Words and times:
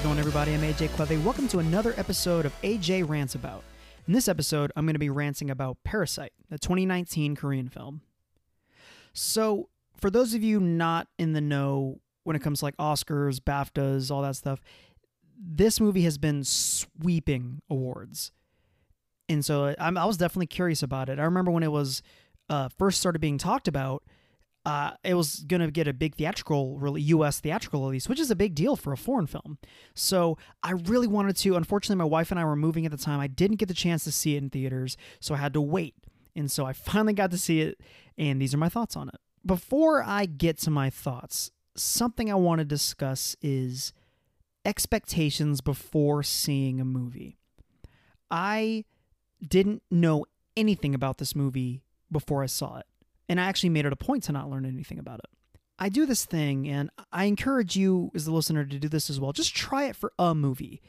it 0.00 0.04
going, 0.04 0.18
everybody? 0.18 0.54
I'm 0.54 0.62
AJ 0.62 0.90
Cleve. 0.90 1.22
Welcome 1.24 1.46
to 1.48 1.58
another 1.58 1.92
episode 1.98 2.46
of 2.46 2.58
AJ 2.62 3.06
Rants 3.06 3.34
About. 3.34 3.62
In 4.06 4.14
this 4.14 4.28
episode, 4.28 4.72
I'm 4.74 4.86
going 4.86 4.94
to 4.94 5.00
be 5.00 5.10
ranting 5.10 5.50
about 5.50 5.76
Parasite, 5.84 6.32
the 6.48 6.58
2019 6.58 7.36
Korean 7.36 7.68
film. 7.68 8.00
So, 9.12 9.68
for 9.96 10.08
those 10.08 10.32
of 10.32 10.42
you 10.42 10.58
not 10.58 11.08
in 11.18 11.34
the 11.34 11.40
know 11.42 12.00
when 12.24 12.34
it 12.34 12.38
comes 12.40 12.60
to 12.60 12.66
like 12.66 12.76
Oscars, 12.78 13.40
BAFTAs, 13.40 14.10
all 14.10 14.22
that 14.22 14.36
stuff, 14.36 14.60
this 15.38 15.80
movie 15.80 16.02
has 16.02 16.16
been 16.16 16.44
sweeping 16.44 17.60
awards. 17.68 18.32
And 19.28 19.44
so 19.44 19.74
I'm, 19.78 19.98
I 19.98 20.06
was 20.06 20.16
definitely 20.16 20.46
curious 20.46 20.82
about 20.82 21.10
it. 21.10 21.18
I 21.18 21.24
remember 21.24 21.50
when 21.50 21.62
it 21.62 21.72
was 21.72 22.00
uh, 22.48 22.70
first 22.78 23.00
started 23.00 23.18
being 23.18 23.36
talked 23.38 23.68
about, 23.68 24.02
uh, 24.66 24.92
it 25.02 25.14
was 25.14 25.40
going 25.46 25.60
to 25.60 25.70
get 25.70 25.88
a 25.88 25.92
big 25.92 26.14
theatrical, 26.14 26.78
really 26.78 27.00
U.S. 27.02 27.40
theatrical 27.40 27.82
release, 27.82 28.08
which 28.08 28.20
is 28.20 28.30
a 28.30 28.36
big 28.36 28.54
deal 28.54 28.76
for 28.76 28.92
a 28.92 28.96
foreign 28.96 29.26
film. 29.26 29.58
So 29.94 30.36
I 30.62 30.72
really 30.72 31.06
wanted 31.06 31.36
to. 31.36 31.56
Unfortunately, 31.56 31.96
my 31.96 32.04
wife 32.04 32.30
and 32.30 32.38
I 32.38 32.44
were 32.44 32.56
moving 32.56 32.84
at 32.84 32.92
the 32.92 32.98
time. 32.98 33.20
I 33.20 33.26
didn't 33.26 33.56
get 33.56 33.68
the 33.68 33.74
chance 33.74 34.04
to 34.04 34.12
see 34.12 34.36
it 34.36 34.42
in 34.42 34.50
theaters, 34.50 34.96
so 35.18 35.34
I 35.34 35.38
had 35.38 35.54
to 35.54 35.60
wait. 35.60 35.94
And 36.36 36.50
so 36.50 36.66
I 36.66 36.72
finally 36.72 37.14
got 37.14 37.30
to 37.30 37.38
see 37.38 37.60
it, 37.62 37.80
and 38.18 38.40
these 38.40 38.54
are 38.54 38.58
my 38.58 38.68
thoughts 38.68 38.96
on 38.96 39.08
it. 39.08 39.16
Before 39.44 40.02
I 40.02 40.26
get 40.26 40.58
to 40.58 40.70
my 40.70 40.90
thoughts, 40.90 41.50
something 41.74 42.30
I 42.30 42.34
want 42.34 42.58
to 42.58 42.64
discuss 42.64 43.36
is 43.40 43.92
expectations 44.64 45.60
before 45.60 46.22
seeing 46.22 46.80
a 46.80 46.84
movie. 46.84 47.38
I 48.30 48.84
didn't 49.46 49.82
know 49.90 50.26
anything 50.56 50.94
about 50.94 51.18
this 51.18 51.34
movie 51.34 51.82
before 52.12 52.42
I 52.42 52.46
saw 52.46 52.78
it. 52.78 52.86
And 53.30 53.40
I 53.40 53.44
actually 53.44 53.68
made 53.68 53.86
it 53.86 53.92
a 53.92 53.96
point 53.96 54.24
to 54.24 54.32
not 54.32 54.50
learn 54.50 54.66
anything 54.66 54.98
about 54.98 55.20
it. 55.20 55.30
I 55.78 55.88
do 55.88 56.04
this 56.04 56.24
thing, 56.24 56.66
and 56.68 56.90
I 57.12 57.26
encourage 57.26 57.76
you 57.76 58.10
as 58.12 58.24
the 58.24 58.32
listener 58.32 58.64
to 58.64 58.78
do 58.80 58.88
this 58.88 59.08
as 59.08 59.20
well. 59.20 59.32
Just 59.32 59.54
try 59.54 59.84
it 59.84 59.94
for 59.94 60.12
a 60.18 60.34
movie. 60.34 60.82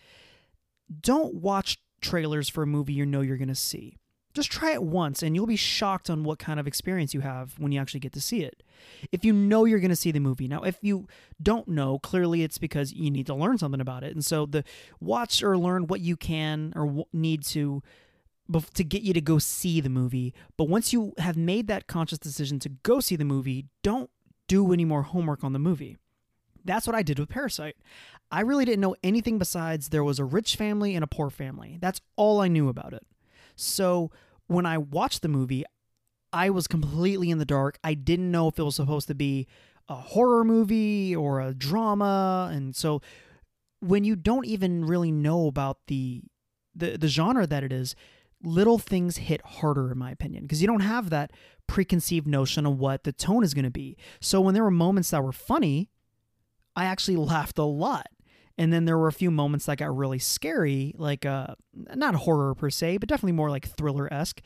Don't 1.00 1.36
watch 1.36 1.78
trailers 2.02 2.50
for 2.50 2.64
a 2.64 2.68
movie 2.68 2.94
you 2.94 3.06
know 3.06 3.22
you're 3.22 3.38
going 3.38 3.48
to 3.48 3.54
see. 3.54 4.00
Just 4.34 4.52
try 4.52 4.72
it 4.72 4.82
once, 4.82 5.22
and 5.22 5.36
you'll 5.36 5.46
be 5.46 5.56
shocked 5.56 6.10
on 6.10 6.24
what 6.24 6.40
kind 6.40 6.60
of 6.60 6.66
experience 6.66 7.14
you 7.14 7.20
have 7.20 7.60
when 7.60 7.72
you 7.72 7.80
actually 7.80 8.00
get 8.00 8.14
to 8.14 8.22
see 8.22 8.42
it. 8.42 8.64
If 9.12 9.24
you 9.24 9.34
know 9.34 9.66
you're 9.66 9.80
going 9.80 9.90
to 9.90 9.96
see 9.96 10.12
the 10.12 10.20
movie, 10.20 10.48
now 10.48 10.64
if 10.64 10.80
you 10.82 11.08
don't 11.40 11.68
know, 11.68 12.00
clearly 12.00 12.42
it's 12.42 12.58
because 12.58 12.92
you 12.92 13.12
need 13.12 13.28
to 13.28 13.36
learn 13.36 13.60
something 13.60 13.82
about 13.82 14.04
it. 14.04 14.16
And 14.16 14.26
so 14.26 14.48
the 14.48 14.64
watch 15.00 15.44
or 15.44 15.60
learn 15.60 15.86
what 15.86 16.02
you 16.02 16.18
can 16.18 16.74
or 16.76 17.06
need 17.14 17.44
to 17.44 17.84
to 18.74 18.84
get 18.84 19.02
you 19.02 19.14
to 19.14 19.22
go 19.22 19.40
see 19.40 19.82
the 19.82 19.90
movie. 19.90 20.34
But 20.58 20.66
once 20.66 20.94
you 20.94 21.14
have 21.18 21.38
made 21.38 21.68
that 21.68 21.88
conscious 21.88 22.20
decision 22.20 22.60
to 22.60 22.70
go 22.70 23.00
see 23.00 23.16
the 23.16 23.26
movie, 23.26 23.66
don't 23.84 24.10
do 24.48 24.74
any 24.74 24.86
more 24.86 25.04
homework 25.04 25.44
on 25.44 25.54
the 25.54 25.60
movie. 25.60 25.98
That's 26.64 26.86
what 26.86 26.96
I 26.96 27.04
did 27.04 27.20
with 27.20 27.30
Parasite. 27.30 27.76
I 28.32 28.42
really 28.42 28.66
didn't 28.66 28.82
know 28.82 28.96
anything 29.04 29.38
besides 29.38 29.90
there 29.90 30.04
was 30.04 30.20
a 30.20 30.26
rich 30.26 30.56
family 30.56 30.96
and 30.96 31.04
a 31.04 31.08
poor 31.08 31.30
family. 31.30 31.78
That's 31.82 32.02
all 32.16 32.40
I 32.40 32.48
knew 32.48 32.70
about 32.70 32.94
it. 32.94 33.06
So 33.56 34.12
when 34.48 34.66
I 34.66 34.78
watched 34.78 35.22
the 35.22 35.28
movie, 35.28 35.66
I 36.34 36.50
was 36.50 36.68
completely 36.68 37.30
in 37.30 37.40
the 37.40 37.46
dark. 37.46 37.78
I 37.84 37.94
didn't 37.94 38.32
know 38.32 38.48
if 38.48 38.58
it 38.58 38.64
was 38.64 38.76
supposed 38.76 39.08
to 39.08 39.16
be 39.16 39.48
a 39.90 39.96
horror 39.96 40.44
movie 40.44 41.16
or 41.16 41.42
a 41.42 41.54
drama. 41.54 42.50
And 42.54 42.76
so 42.76 43.02
when 43.80 44.04
you 44.04 44.16
don't 44.16 44.46
even 44.46 44.86
really 44.86 45.12
know 45.12 45.48
about 45.48 45.80
the 45.88 46.24
the, 46.74 46.98
the 46.98 47.10
genre 47.10 47.46
that 47.46 47.66
it 47.66 47.74
is, 47.74 47.96
little 48.44 48.78
things 48.78 49.18
hit 49.18 49.42
harder 49.44 49.92
in 49.92 49.98
my 49.98 50.12
opinion 50.12 50.44
because 50.44 50.62
you 50.62 50.68
don't 50.68 50.82
have 50.82 51.10
that 51.10 51.32
preconceived 51.68 52.28
notion 52.28 52.66
of 52.66 52.78
what 52.78 53.04
the 53.04 53.12
tone 53.12 53.44
is 53.44 53.54
going 53.54 53.66
to 53.66 53.72
be. 53.72 53.98
So 54.20 54.42
when 54.42 54.54
there 54.54 54.64
were 54.64 54.72
moments 54.72 55.12
that 55.12 55.24
were 55.24 55.32
funny, 55.32 55.90
I 56.76 56.86
actually 56.86 57.16
laughed 57.18 57.58
a 57.58 57.64
lot. 57.64 58.08
And 58.58 58.72
then 58.72 58.86
there 58.86 58.98
were 58.98 59.08
a 59.08 59.14
few 59.14 59.32
moments 59.32 59.66
that 59.66 59.78
got 59.78 59.96
really 59.96 60.20
scary, 60.20 60.94
like 60.98 61.26
uh 61.26 61.56
not 61.74 62.16
horror 62.16 62.54
per 62.54 62.70
se, 62.70 62.98
but 62.98 63.10
definitely 63.10 63.32
more 63.32 63.50
like 63.50 63.68
thriller-esque. 63.68 64.42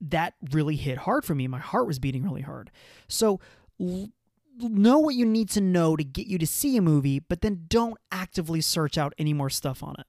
That 0.00 0.34
really 0.52 0.76
hit 0.76 0.98
hard 0.98 1.24
for 1.24 1.34
me. 1.34 1.48
My 1.48 1.58
heart 1.58 1.86
was 1.86 1.98
beating 1.98 2.22
really 2.22 2.42
hard. 2.42 2.70
So 3.08 3.40
l- 3.80 4.10
know 4.58 4.98
what 4.98 5.14
you 5.14 5.24
need 5.24 5.48
to 5.50 5.60
know 5.60 5.96
to 5.96 6.04
get 6.04 6.26
you 6.26 6.38
to 6.38 6.46
see 6.46 6.76
a 6.76 6.82
movie, 6.82 7.18
but 7.18 7.40
then 7.40 7.64
don't 7.68 7.96
actively 8.12 8.60
search 8.60 8.98
out 8.98 9.14
any 9.18 9.32
more 9.32 9.50
stuff 9.50 9.82
on 9.82 9.96
it. 9.98 10.06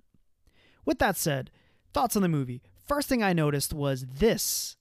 With 0.86 1.00
that 1.00 1.18
said, 1.18 1.52
thoughts 1.94 2.16
on 2.16 2.22
the 2.22 2.30
movie 2.30 2.62
first 2.92 3.08
thing 3.08 3.24
I 3.24 3.32
noticed 3.32 3.74
was 3.74 4.06
this 4.06 4.76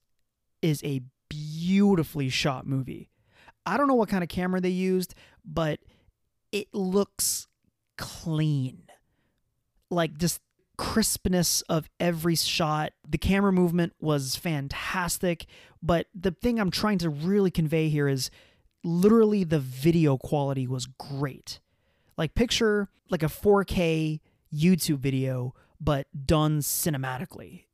is 0.62 0.82
a 0.82 1.00
beautifully 1.28 2.28
shot 2.28 2.66
movie. 2.66 3.08
I 3.64 3.76
don't 3.76 3.86
know 3.86 3.94
what 3.94 4.08
kind 4.08 4.24
of 4.24 4.28
camera 4.28 4.60
they 4.60 4.68
used, 4.68 5.14
but 5.44 5.78
it 6.50 6.66
looks 6.74 7.46
clean. 7.96 8.82
Like 9.92 10.18
just 10.18 10.40
crispness 10.76 11.62
of 11.68 11.88
every 12.00 12.34
shot. 12.34 12.94
The 13.08 13.16
camera 13.16 13.52
movement 13.52 13.92
was 14.00 14.34
fantastic, 14.34 15.46
but 15.80 16.08
the 16.12 16.32
thing 16.32 16.58
I'm 16.58 16.72
trying 16.72 16.98
to 16.98 17.10
really 17.10 17.52
convey 17.52 17.90
here 17.90 18.08
is 18.08 18.28
literally 18.82 19.44
the 19.44 19.60
video 19.60 20.16
quality 20.16 20.66
was 20.66 20.86
great. 20.86 21.60
Like 22.16 22.34
picture 22.34 22.88
like 23.08 23.22
a 23.22 23.26
4K 23.26 24.18
YouTube 24.52 24.98
video 24.98 25.54
but 25.80 26.08
done 26.26 26.58
cinematically 26.58 27.66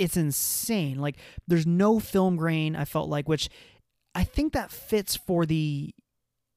it's 0.00 0.16
insane. 0.16 0.98
Like 0.98 1.16
there's 1.46 1.66
no 1.66 2.00
film 2.00 2.36
grain. 2.36 2.74
I 2.74 2.84
felt 2.84 3.08
like, 3.08 3.28
which 3.28 3.48
I 4.14 4.24
think 4.24 4.54
that 4.54 4.72
fits 4.72 5.14
for 5.14 5.44
the 5.46 5.94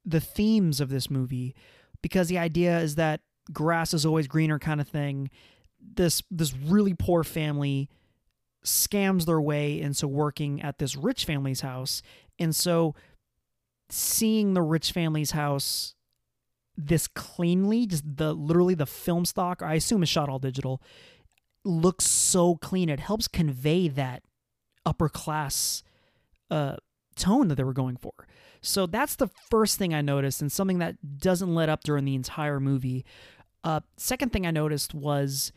the 0.05 0.21
themes 0.21 0.81
of 0.81 0.89
this 0.89 1.09
movie 1.09 1.55
because 2.01 2.27
the 2.27 2.37
idea 2.37 2.79
is 2.79 2.95
that 2.95 3.21
grass 3.51 3.93
is 3.93 4.05
always 4.05 4.27
greener 4.27 4.59
kind 4.59 4.79
of 4.79 4.87
thing. 4.87 5.29
This 5.79 6.23
this 6.31 6.55
really 6.55 6.93
poor 6.93 7.23
family 7.23 7.89
scams 8.65 9.25
their 9.25 9.41
way 9.41 9.79
into 9.79 10.07
working 10.07 10.61
at 10.61 10.79
this 10.79 10.95
rich 10.95 11.25
family's 11.25 11.61
house, 11.61 12.01
and 12.39 12.55
so 12.55 12.95
seeing 13.89 14.53
the 14.53 14.61
rich 14.61 14.93
family's 14.93 15.31
house 15.31 15.95
this 16.77 17.07
cleanly, 17.07 17.85
just 17.85 18.03
the 18.15 18.33
literally 18.33 18.73
the 18.73 18.85
film 18.85 19.25
stock, 19.25 19.61
I 19.61 19.75
assume 19.75 20.01
is 20.01 20.09
shot 20.09 20.29
all 20.29 20.39
digital, 20.39 20.81
looks 21.63 22.05
so 22.05 22.55
clean. 22.55 22.89
It 22.89 22.99
helps 22.99 23.27
convey 23.27 23.87
that 23.87 24.23
upper 24.85 25.09
class 25.09 25.83
uh, 26.51 26.77
tone 27.15 27.47
that 27.47 27.55
they 27.55 27.63
were 27.63 27.73
going 27.73 27.97
for. 27.97 28.13
So 28.61 28.85
that's 28.85 29.15
the 29.15 29.29
first 29.49 29.77
thing 29.77 29.93
I 29.93 30.01
noticed, 30.01 30.41
and 30.41 30.51
something 30.51 30.79
that 30.79 31.19
doesn't 31.19 31.53
let 31.53 31.69
up 31.69 31.83
during 31.83 32.05
the 32.05 32.15
entire 32.15 32.59
movie. 32.59 33.05
Uh, 33.63 33.81
second 33.97 34.31
thing 34.31 34.45
I 34.45 34.51
noticed 34.51 34.93
was 34.93 35.51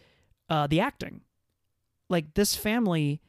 uh, 0.48 0.66
the 0.66 0.80
acting. 0.80 1.20
Like 2.08 2.34
this 2.34 2.54
family 2.54 3.20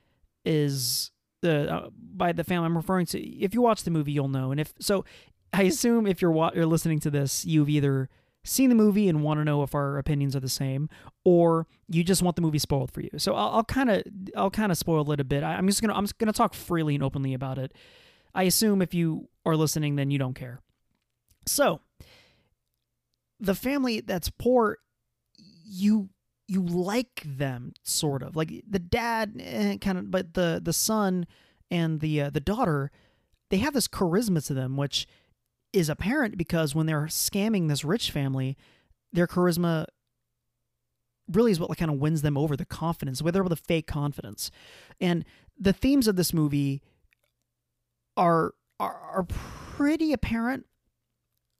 is 0.45 1.11
the 1.41 1.71
uh, 1.71 1.89
by 1.91 2.31
the 2.31 2.43
family 2.43 2.65
I'm 2.65 2.77
referring 2.77 3.05
to. 3.07 3.19
If 3.19 3.53
you 3.53 3.61
watch 3.61 3.83
the 3.83 3.91
movie, 3.91 4.11
you'll 4.11 4.27
know. 4.27 4.51
And 4.51 4.59
if 4.59 4.73
so, 4.79 5.05
I 5.53 5.63
assume 5.63 6.07
if 6.07 6.21
you're 6.21 6.31
wa- 6.31 6.51
you're 6.55 6.65
listening 6.65 6.99
to 7.01 7.11
this, 7.11 7.45
you've 7.45 7.69
either 7.69 8.09
seen 8.43 8.69
the 8.69 8.75
movie 8.75 9.09
and 9.09 9.23
want 9.23 9.39
to 9.39 9.43
know 9.43 9.63
if 9.63 9.75
our 9.75 9.97
opinions 9.97 10.35
are 10.35 10.39
the 10.39 10.49
same, 10.49 10.89
or 11.25 11.67
you 11.89 12.03
just 12.03 12.21
want 12.21 12.35
the 12.35 12.41
movie 12.41 12.59
spoiled 12.59 12.91
for 12.91 13.01
you. 13.01 13.09
So 13.17 13.35
I'll 13.35 13.63
kind 13.63 13.89
of 13.89 14.03
I'll 14.35 14.51
kind 14.51 14.71
of 14.71 14.77
spoil 14.77 15.11
it 15.11 15.19
a 15.19 15.23
bit. 15.23 15.43
I, 15.43 15.55
I'm 15.55 15.67
just 15.67 15.81
gonna 15.81 15.93
I'm 15.93 16.05
just 16.05 16.17
gonna 16.17 16.33
talk 16.33 16.53
freely 16.53 16.95
and 16.95 17.03
openly 17.03 17.33
about 17.33 17.57
it. 17.57 17.73
I 18.33 18.43
assume 18.43 18.81
if 18.81 18.93
you 18.93 19.29
are 19.45 19.55
listening, 19.55 19.95
then 19.95 20.11
you 20.11 20.19
don't 20.19 20.33
care. 20.35 20.61
So 21.45 21.81
the 23.39 23.55
family 23.55 24.01
that's 24.01 24.29
poor, 24.29 24.77
you 25.37 26.09
you 26.47 26.61
like 26.61 27.21
them 27.25 27.73
sort 27.83 28.23
of 28.23 28.35
like 28.35 28.63
the 28.67 28.79
dad 28.79 29.35
eh, 29.39 29.77
kind 29.77 29.97
of, 29.97 30.11
but 30.11 30.33
the 30.33 30.61
the 30.63 30.73
son 30.73 31.27
and 31.69 31.99
the 31.99 32.21
uh, 32.21 32.29
the 32.29 32.39
daughter, 32.39 32.91
they 33.49 33.57
have 33.57 33.73
this 33.73 33.87
charisma 33.87 34.45
to 34.47 34.53
them, 34.53 34.77
which 34.77 35.07
is 35.73 35.89
apparent 35.89 36.37
because 36.37 36.73
when 36.73 36.85
they're 36.85 37.05
scamming 37.05 37.67
this 37.67 37.83
rich 37.83 38.11
family, 38.11 38.57
their 39.13 39.27
charisma 39.27 39.85
really 41.31 41.51
is 41.51 41.59
what 41.59 41.75
kind 41.77 41.91
of 41.91 41.99
wins 41.99 42.21
them 42.21 42.37
over 42.37 42.55
the 42.55 42.65
confidence, 42.65 43.19
they're 43.19 43.41
able 43.41 43.49
to 43.49 43.55
fake 43.55 43.87
confidence. 43.87 44.49
And 44.99 45.25
the 45.59 45.73
themes 45.73 46.07
of 46.07 46.15
this 46.15 46.33
movie 46.33 46.81
are 48.15 48.53
are, 48.79 48.95
are 48.95 49.23
pretty 49.23 50.13
apparent. 50.13 50.65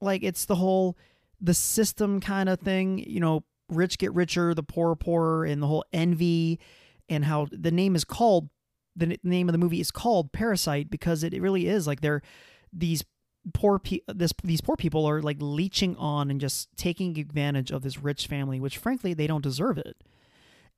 Like 0.02 0.24
it's 0.24 0.46
the 0.46 0.56
whole 0.56 0.98
the 1.42 1.54
system 1.54 2.20
kind 2.20 2.50
of 2.50 2.60
thing, 2.60 3.00
you 3.00 3.20
know, 3.20 3.44
rich 3.70 3.98
get 3.98 4.14
richer, 4.14 4.54
the 4.54 4.64
poor 4.64 4.96
poorer, 4.96 5.46
and 5.46 5.62
the 5.62 5.68
whole 5.68 5.86
envy 5.92 6.60
and 7.10 7.26
how 7.26 7.48
the 7.52 7.72
name 7.72 7.96
is 7.96 8.04
called 8.04 8.50
the 8.96 9.20
name 9.24 9.48
of 9.48 9.54
the 9.54 9.60
movie 9.60 9.80
is 9.80 9.92
called 9.92 10.32
Parasite 10.32 10.90
because 10.90 11.24
it, 11.24 11.34
it 11.34 11.42
really 11.42 11.68
is 11.68 11.86
like 11.86 12.02
they're 12.02 12.24
these 12.74 13.04
poor 13.54 13.80
pe- 13.80 14.02
this 14.08 14.34
these 14.44 14.62
poor 14.62 14.76
people 14.76 15.06
are 15.06 15.22
like 15.22 15.38
leeching 15.40 15.96
on 15.98 16.30
and 16.30 16.42
just 16.42 16.70
taking 16.76 17.18
advantage 17.20 17.72
of 17.72 17.82
this 17.82 17.98
rich 17.98 18.28
family 18.28 18.60
which 18.60 18.78
frankly 18.78 19.14
they 19.14 19.28
don't 19.28 19.44
deserve 19.44 19.78
it 19.78 19.98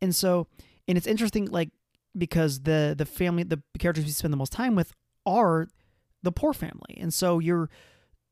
and 0.02 0.14
so 0.14 0.48
and 0.88 0.98
it's 0.98 1.08
interesting 1.08 1.46
like 1.46 1.70
because 2.18 2.62
the 2.62 2.94
the 2.98 3.06
family 3.06 3.44
the 3.44 3.62
characters 3.78 4.06
we 4.06 4.12
spend 4.12 4.34
the 4.34 4.38
most 4.38 4.52
time 4.52 4.76
with 4.76 4.94
are 5.26 5.68
the 6.24 6.32
poor 6.32 6.54
family 6.54 6.98
and 6.98 7.14
so 7.14 7.40
you're 7.40 7.70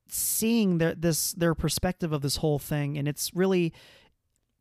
seeing 0.08 0.78
their 0.78 0.94
this 0.96 1.34
their 1.34 1.56
perspective 1.56 2.14
of 2.14 2.22
this 2.22 2.38
whole 2.38 2.60
thing 2.60 2.98
and 2.98 3.08
it's 3.08 3.34
really 3.34 3.74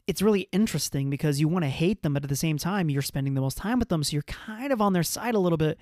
it's 0.06 0.22
really 0.22 0.48
interesting 0.52 1.10
because 1.10 1.40
you 1.40 1.48
want 1.48 1.64
to 1.64 1.68
hate 1.68 2.02
them, 2.02 2.14
but 2.14 2.22
at 2.22 2.28
the 2.28 2.36
same 2.36 2.58
time, 2.58 2.88
you're 2.88 3.02
spending 3.02 3.34
the 3.34 3.40
most 3.40 3.58
time 3.58 3.78
with 3.78 3.88
them, 3.88 4.04
so 4.04 4.12
you're 4.12 4.22
kind 4.22 4.72
of 4.72 4.80
on 4.80 4.92
their 4.92 5.02
side 5.02 5.34
a 5.34 5.38
little 5.38 5.58
bit. 5.58 5.78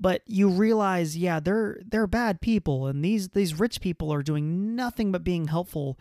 But 0.00 0.22
you 0.24 0.48
realize, 0.48 1.16
yeah, 1.16 1.40
they're 1.40 1.80
they're 1.86 2.06
bad 2.06 2.40
people, 2.40 2.86
and 2.86 3.04
these 3.04 3.28
these 3.28 3.60
rich 3.60 3.80
people 3.80 4.12
are 4.12 4.22
doing 4.22 4.74
nothing 4.74 5.12
but 5.12 5.22
being 5.22 5.48
helpful. 5.48 5.98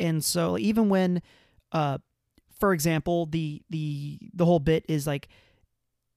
And 0.00 0.24
so 0.24 0.58
even 0.58 0.88
when, 0.88 1.22
uh, 1.72 1.98
for 2.58 2.72
example, 2.72 3.26
the 3.26 3.62
the 3.70 4.18
the 4.34 4.44
whole 4.44 4.58
bit 4.58 4.84
is 4.88 5.06
like 5.06 5.28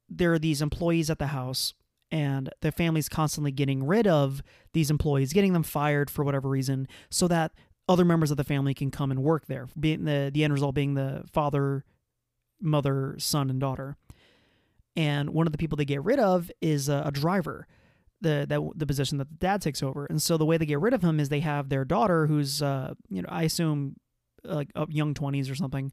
there 0.10 0.34
are 0.34 0.40
these 0.40 0.62
employees 0.62 1.10
at 1.10 1.20
the 1.20 1.28
house 1.28 1.74
and 2.12 2.50
the 2.62 2.72
family's 2.72 3.08
constantly 3.08 3.52
getting 3.52 3.86
rid 3.86 4.06
of 4.06 4.44
these 4.74 4.92
employees, 4.92 5.32
getting 5.32 5.54
them 5.54 5.64
fired 5.64 6.10
for 6.10 6.26
whatever 6.26 6.50
reason, 6.50 6.88
so 7.10 7.28
that 7.28 7.54
other 7.88 8.04
members 8.04 8.32
of 8.32 8.38
the 8.38 8.44
family 8.44 8.74
can 8.74 8.92
come 8.92 9.12
and 9.12 9.24
work 9.24 9.46
there. 9.46 9.68
Being 9.80 10.06
the 10.06 10.32
the 10.34 10.44
end 10.44 10.54
result 10.54 10.76
being 10.76 10.96
the 10.96 11.24
father, 11.32 11.86
mother, 12.60 13.16
son, 13.20 13.50
and 13.50 13.60
daughter. 13.60 13.96
And 14.96 15.30
one 15.30 15.48
of 15.48 15.52
the 15.52 15.58
people 15.58 15.78
they 15.78 15.86
get 15.86 16.04
rid 16.04 16.20
of 16.20 16.52
is 16.62 16.90
a, 16.90 17.04
a 17.06 17.12
driver, 17.12 17.68
the 18.20 18.46
that 18.50 18.62
the 18.76 18.86
position 18.86 19.18
that 19.20 19.30
the 19.30 19.36
dad 19.36 19.62
takes 19.62 19.82
over. 19.82 20.06
And 20.06 20.22
so 20.22 20.38
the 20.38 20.46
way 20.46 20.58
they 20.58 20.66
get 20.66 20.80
rid 20.80 20.94
of 20.94 21.02
him 21.02 21.20
is 21.20 21.30
they 21.30 21.40
have 21.40 21.70
their 21.70 21.86
daughter, 21.86 22.28
who's 22.28 22.62
uh, 22.62 22.94
you 23.10 23.22
know 23.22 23.30
I 23.32 23.44
assume 23.44 23.96
like 24.44 24.70
young 24.90 25.14
twenties 25.14 25.50
or 25.50 25.56
something, 25.56 25.92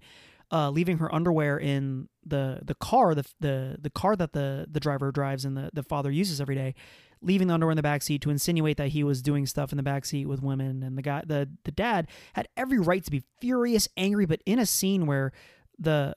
uh, 0.51 0.71
leaving 0.71 0.99
her 0.99 1.15
underwear 1.15 1.59
in 1.59 2.09
the 2.27 2.61
the 2.63 2.75
car, 2.75 3.15
the 3.15 3.25
the 3.41 3.77
the 3.81 3.91
car 3.91 4.17
that 4.17 4.33
the 4.33 4.67
the 4.71 4.81
driver 4.81 5.13
drives 5.13 5.45
and 5.45 5.57
the 5.57 5.71
the 5.73 5.83
father 5.83 6.11
uses 6.11 6.41
every 6.41 6.55
day, 6.55 6.75
leaving 7.23 7.47
the 7.47 7.55
underwear 7.55 7.73
in 7.73 7.77
the 7.77 7.83
back 7.83 8.03
seat 8.03 8.23
to 8.23 8.31
insinuate 8.31 8.79
that 8.79 8.89
he 8.89 9.05
was 9.05 9.23
doing 9.23 9.47
stuff 9.47 9.73
in 9.73 9.77
the 9.77 9.83
back 9.83 10.05
seat 10.05 10.27
with 10.27 10.43
women. 10.43 10.83
And 10.83 10.99
the 10.99 11.03
guy, 11.03 11.23
the 11.27 11.49
the 11.65 11.71
dad, 11.71 12.09
had 12.33 12.49
every 12.57 12.79
right 12.79 13.05
to 13.05 13.11
be 13.11 13.23
furious, 13.41 13.89
angry, 13.97 14.27
but 14.27 14.43
in 14.45 14.59
a 14.59 14.67
scene 14.67 15.07
where 15.07 15.33
the 15.79 16.17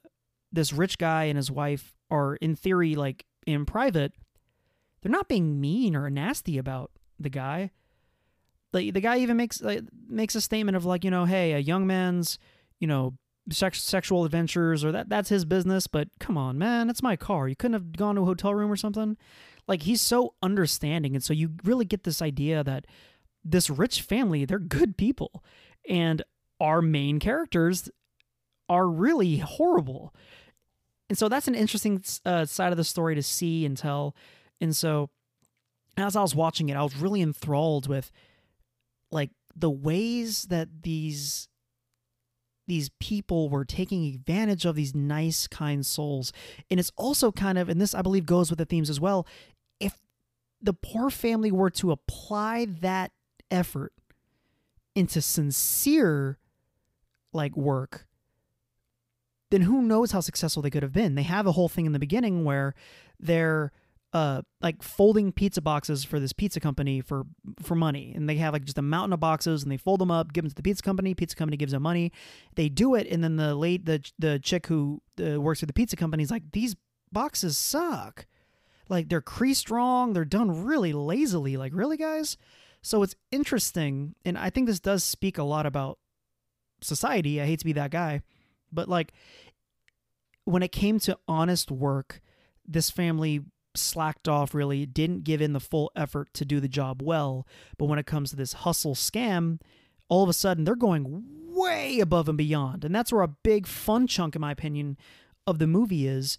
this 0.51 0.74
rich 0.74 0.98
guy 0.98 1.25
and 1.25 1.38
his 1.38 1.51
wife 1.51 1.94
are 2.12 2.36
in 2.36 2.56
theory 2.56 2.96
like 2.96 3.25
in 3.48 3.66
private, 3.66 4.13
they're 5.02 5.12
not 5.12 5.28
being 5.28 5.60
mean 5.60 5.96
or 5.96 6.10
nasty 6.10 6.58
about 6.58 6.92
the 7.19 7.30
guy. 7.30 7.72
The 8.74 8.92
the 8.92 9.02
guy 9.02 9.18
even 9.18 9.38
makes 9.38 9.62
like, 9.62 9.81
makes 10.08 10.36
a 10.36 10.42
statement 10.42 10.75
of 10.75 10.86
like 10.86 11.04
you 11.04 11.12
know, 11.12 11.25
hey, 11.25 11.54
a 11.54 11.60
young 11.60 11.88
man's 11.88 12.38
you 12.80 12.88
know 12.88 13.16
sex, 13.50 13.81
sexual 13.81 14.25
adventures 14.25 14.84
or 14.86 14.92
that 14.92 15.10
that's 15.10 15.30
his 15.30 15.46
business 15.46 15.88
but 15.88 16.08
come 16.19 16.38
on 16.38 16.58
man 16.58 16.90
it's 16.90 17.02
my 17.02 17.16
car. 17.16 17.48
You 17.48 17.56
couldn't 17.56 17.74
have 17.74 17.94
gone 17.94 18.16
to 18.16 18.22
a 18.22 18.25
hotel 18.25 18.54
room 18.54 18.72
or 18.72 18.75
something? 18.75 19.18
Like 19.68 19.84
he's 19.84 20.02
so 20.02 20.36
understanding 20.44 21.16
and 21.16 21.24
so 21.24 21.34
you 21.34 21.52
really 21.63 21.86
get 21.86 22.04
this 22.04 22.22
idea 22.22 22.63
that 22.63 22.86
this 23.44 23.69
rich 23.69 24.02
family 24.02 24.46
they're 24.46 24.60
good 24.60 24.98
people 24.98 25.44
and 25.90 26.22
our 26.60 26.81
main 26.81 27.19
characters 27.19 27.90
are 28.69 28.88
really 28.88 29.38
horrible 29.38 30.13
and 31.12 31.18
so 31.18 31.28
that's 31.28 31.50
an 31.50 31.56
interesting 31.56 32.02
uh, 32.25 32.46
side 32.46 32.72
of 32.72 32.78
the 32.78 32.86
story 32.86 33.16
to 33.16 33.22
see 33.22 33.66
and 33.66 33.75
tell 33.75 34.16
and 34.62 34.74
so 34.74 35.10
as 35.98 36.16
i 36.16 36.22
was 36.22 36.34
watching 36.34 36.69
it 36.69 36.78
i 36.78 36.81
was 36.81 36.96
really 36.96 37.22
enthralled 37.22 37.90
with 37.90 38.12
like 39.12 39.30
the 39.54 39.69
ways 39.69 40.44
that 40.44 40.84
these 40.84 41.50
these 42.72 42.90
people 43.02 43.50
were 43.50 43.66
taking 43.66 44.06
advantage 44.06 44.63
of 44.63 44.75
these 44.75 44.96
nice, 44.96 45.46
kind 45.46 45.86
souls. 45.86 46.31
And 46.69 46.80
it's 46.80 46.92
also 46.96 47.30
kind 47.30 47.58
of, 47.58 47.68
and 47.68 47.81
this 47.81 47.94
I 47.94 48.02
believe 48.02 48.25
goes 48.25 48.50
with 48.50 48.60
the 48.60 48.66
themes 48.66 48.90
as 48.90 48.98
well. 48.98 49.28
If 49.81 50.00
the 50.62 50.72
poor 50.72 51.10
family 51.10 51.52
were 51.52 51.72
to 51.72 51.92
apply 51.92 52.68
that 52.80 53.12
effort 53.50 53.92
into 54.96 55.22
sincere 55.22 56.38
like 57.34 57.58
work, 57.58 58.08
then 59.51 59.62
who 59.62 59.81
knows 59.81 60.12
how 60.12 60.21
successful 60.21 60.63
they 60.63 60.69
could 60.69 60.83
have 60.83 60.94
been. 60.94 61.15
They 61.15 61.24
have 61.24 61.45
a 61.45 61.51
whole 61.51 61.69
thing 61.69 61.86
in 61.86 61.92
the 61.92 62.00
beginning 62.00 62.44
where 62.44 62.74
they're 63.19 63.71
uh 64.13 64.42
like 64.62 64.83
folding 64.83 65.31
pizza 65.31 65.62
boxes 65.62 66.03
for 66.03 66.19
this 66.19 66.33
pizza 66.33 66.59
company 66.59 67.00
for 67.00 67.24
for 67.62 67.75
money 67.75 68.12
and 68.13 68.27
they 68.27 68.36
have 68.36 68.51
like 68.51 68.65
just 68.65 68.77
a 68.77 68.81
mountain 68.81 69.13
of 69.13 69.21
boxes 69.21 69.63
and 69.63 69.71
they 69.71 69.77
fold 69.77 70.01
them 70.01 70.12
up 70.12 70.33
give 70.33 70.44
them 70.44 70.50
to 70.50 70.56
the 70.56 70.62
pizza 70.62 70.83
company 70.83 71.13
pizza 71.13 71.36
company 71.36 71.56
gives 71.56 71.71
them 71.71 71.81
money 71.81 72.12
they 72.56 72.68
do 72.68 72.94
it 72.95 73.07
and 73.07 73.24
then 73.24 73.38
the 73.38 73.56
late 73.56 73.86
the 73.86 74.03
the 74.19 74.38
chick 74.39 74.68
who 74.68 75.01
uh, 75.25 75.39
works 75.39 75.62
for 75.62 75.65
the 75.65 75.71
pizza 75.71 75.95
company 75.95 76.24
is 76.24 76.31
like 76.31 76.44
these 76.51 76.75
boxes 77.12 77.57
suck 77.57 78.25
like 78.89 79.07
they're 79.07 79.21
creased 79.21 79.71
wrong 79.71 80.12
they're 80.12 80.25
done 80.25 80.65
really 80.65 80.92
lazily 80.92 81.56
like 81.56 81.71
really 81.74 81.95
guys 81.95 82.36
so 82.81 83.03
it's 83.03 83.15
interesting 83.31 84.13
and 84.25 84.38
i 84.38 84.50
think 84.50 84.68
this 84.68 84.81
does 84.81 85.06
speak 85.06 85.38
a 85.38 85.44
lot 85.44 85.65
about 85.65 85.98
society 86.81 87.39
i 87.39 87.45
hate 87.45 87.59
to 87.59 87.65
be 87.65 87.74
that 87.74 87.92
guy 87.92 88.21
but 88.72 88.90
like 88.90 89.14
when 90.46 90.64
it 90.64 90.72
came 90.72 91.00
to 91.00 91.18
honest 91.28 91.72
work 91.72 92.22
this 92.68 92.90
family 92.90 93.42
slacked 93.76 94.28
off 94.28 94.54
really, 94.54 94.86
didn't 94.86 95.24
give 95.24 95.42
in 95.42 95.54
the 95.54 95.60
full 95.60 95.92
effort 95.96 96.34
to 96.34 96.46
do 96.46 96.60
the 96.60 96.68
job 96.68 97.02
well. 97.02 97.48
But 97.78 97.86
when 97.86 98.00
it 98.00 98.06
comes 98.06 98.30
to 98.30 98.36
this 98.36 98.54
hustle 98.54 98.96
scam, 98.96 99.60
all 100.10 100.24
of 100.24 100.30
a 100.30 100.34
sudden 100.34 100.64
they're 100.64 100.76
going 100.76 101.24
way 101.54 102.00
above 102.00 102.30
and 102.30 102.38
beyond. 102.38 102.84
And 102.84 102.94
that's 102.94 103.12
where 103.12 103.22
a 103.22 103.28
big 103.28 103.68
fun 103.68 104.08
chunk, 104.08 104.36
in 104.36 104.42
my 104.42 104.52
opinion, 104.52 104.98
of 105.48 105.60
the 105.60 105.68
movie 105.68 106.08
is, 106.08 106.38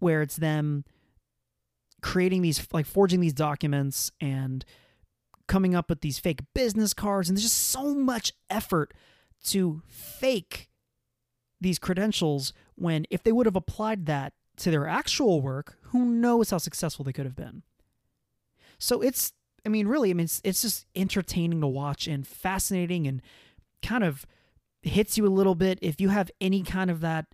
where 0.00 0.22
it's 0.22 0.36
them 0.36 0.84
creating 2.02 2.42
these, 2.42 2.66
like 2.72 2.86
forging 2.86 3.20
these 3.20 3.32
documents 3.32 4.12
and 4.20 4.64
coming 5.46 5.74
up 5.74 5.88
with 5.88 6.02
these 6.02 6.18
fake 6.18 6.40
business 6.54 6.94
cards. 6.94 7.28
And 7.28 7.36
there's 7.36 7.44
just 7.44 7.68
so 7.68 7.94
much 7.94 8.32
effort 8.48 8.94
to 9.46 9.82
fake 9.88 10.68
these 11.60 11.78
credentials 11.78 12.52
when 12.74 13.06
if 13.10 13.22
they 13.22 13.32
would 13.32 13.46
have 13.46 13.56
applied 13.56 14.06
that 14.06 14.32
to 14.58 14.70
their 14.70 14.86
actual 14.86 15.40
work, 15.40 15.78
who 15.82 16.04
knows 16.04 16.50
how 16.50 16.58
successful 16.58 17.04
they 17.04 17.12
could 17.12 17.26
have 17.26 17.36
been. 17.36 17.62
So 18.78 19.00
it's, 19.00 19.32
I 19.64 19.68
mean, 19.68 19.86
really, 19.88 20.10
I 20.10 20.14
mean, 20.14 20.24
it's, 20.24 20.40
it's 20.44 20.62
just 20.62 20.86
entertaining 20.94 21.60
to 21.60 21.66
watch 21.66 22.06
and 22.06 22.26
fascinating 22.26 23.06
and 23.06 23.22
kind 23.82 24.04
of 24.04 24.26
hits 24.82 25.18
you 25.18 25.26
a 25.26 25.28
little 25.28 25.54
bit 25.54 25.78
if 25.82 26.00
you 26.00 26.08
have 26.08 26.30
any 26.40 26.62
kind 26.62 26.90
of 26.90 27.00
that 27.00 27.26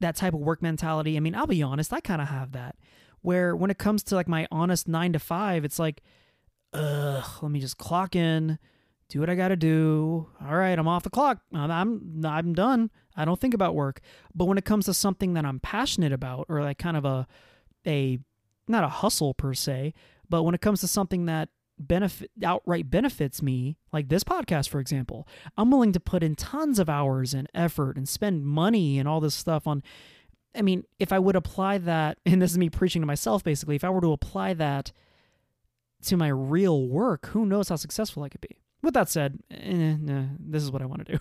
that 0.00 0.16
type 0.16 0.34
of 0.34 0.40
work 0.40 0.60
mentality. 0.60 1.16
I 1.16 1.20
mean, 1.20 1.34
I'll 1.34 1.46
be 1.46 1.62
honest, 1.62 1.92
I 1.92 2.00
kind 2.00 2.20
of 2.20 2.28
have 2.28 2.52
that. 2.52 2.76
Where 3.22 3.56
when 3.56 3.70
it 3.70 3.78
comes 3.78 4.02
to 4.04 4.16
like 4.16 4.28
my 4.28 4.46
honest 4.50 4.86
nine 4.86 5.12
to 5.14 5.18
five, 5.18 5.64
it's 5.64 5.78
like, 5.78 6.02
ugh, 6.72 7.24
let 7.40 7.50
me 7.50 7.60
just 7.60 7.78
clock 7.78 8.14
in, 8.14 8.58
do 9.08 9.20
what 9.20 9.30
I 9.30 9.34
got 9.34 9.48
to 9.48 9.56
do. 9.56 10.28
All 10.46 10.56
right, 10.56 10.78
I'm 10.78 10.88
off 10.88 11.02
the 11.02 11.10
clock. 11.10 11.40
I'm, 11.52 12.24
I'm 12.24 12.54
done. 12.54 12.90
I 13.16 13.24
don't 13.24 13.40
think 13.40 13.54
about 13.54 13.74
work. 13.74 14.00
But 14.34 14.46
when 14.46 14.58
it 14.58 14.64
comes 14.64 14.86
to 14.86 14.94
something 14.94 15.34
that 15.34 15.44
I'm 15.44 15.60
passionate 15.60 16.12
about 16.12 16.46
or 16.48 16.62
like 16.62 16.78
kind 16.78 16.96
of 16.96 17.04
a 17.04 17.26
a 17.86 18.18
not 18.66 18.84
a 18.84 18.88
hustle 18.88 19.34
per 19.34 19.54
se, 19.54 19.94
but 20.28 20.42
when 20.42 20.54
it 20.54 20.60
comes 20.60 20.80
to 20.80 20.88
something 20.88 21.26
that 21.26 21.50
benefit 21.78 22.30
outright 22.42 22.90
benefits 22.90 23.42
me, 23.42 23.76
like 23.92 24.08
this 24.08 24.24
podcast 24.24 24.68
for 24.68 24.80
example, 24.80 25.28
I'm 25.56 25.70
willing 25.70 25.92
to 25.92 26.00
put 26.00 26.22
in 26.22 26.34
tons 26.34 26.78
of 26.78 26.88
hours 26.88 27.34
and 27.34 27.48
effort 27.54 27.96
and 27.96 28.08
spend 28.08 28.44
money 28.44 28.98
and 28.98 29.08
all 29.08 29.20
this 29.20 29.34
stuff 29.34 29.66
on 29.66 29.82
I 30.56 30.62
mean, 30.62 30.84
if 31.00 31.12
I 31.12 31.18
would 31.18 31.36
apply 31.36 31.78
that 31.78 32.18
and 32.26 32.40
this 32.40 32.52
is 32.52 32.58
me 32.58 32.70
preaching 32.70 33.02
to 33.02 33.06
myself 33.06 33.44
basically, 33.44 33.76
if 33.76 33.84
I 33.84 33.90
were 33.90 34.00
to 34.00 34.12
apply 34.12 34.54
that 34.54 34.92
to 36.06 36.16
my 36.16 36.28
real 36.28 36.88
work, 36.88 37.26
who 37.26 37.46
knows 37.46 37.68
how 37.68 37.76
successful 37.76 38.22
I 38.22 38.28
could 38.28 38.40
be 38.40 38.56
with 38.84 38.94
that 38.94 39.08
said, 39.08 39.38
eh, 39.50 39.96
nah, 40.00 40.24
this 40.38 40.62
is 40.62 40.70
what 40.70 40.82
I 40.82 40.86
want 40.86 41.06
to 41.06 41.12
do. 41.12 41.18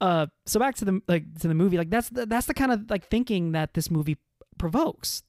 Uh, 0.00 0.26
so 0.46 0.58
back 0.58 0.74
to 0.76 0.84
the 0.84 1.02
like 1.08 1.38
to 1.40 1.46
the 1.46 1.54
movie, 1.54 1.76
like 1.76 1.90
that's 1.90 2.08
the, 2.08 2.24
that's 2.24 2.46
the 2.46 2.54
kind 2.54 2.72
of 2.72 2.88
like 2.88 3.08
thinking 3.08 3.52
that 3.52 3.74
this 3.74 3.90
movie 3.90 4.16
provokes, 4.56 5.22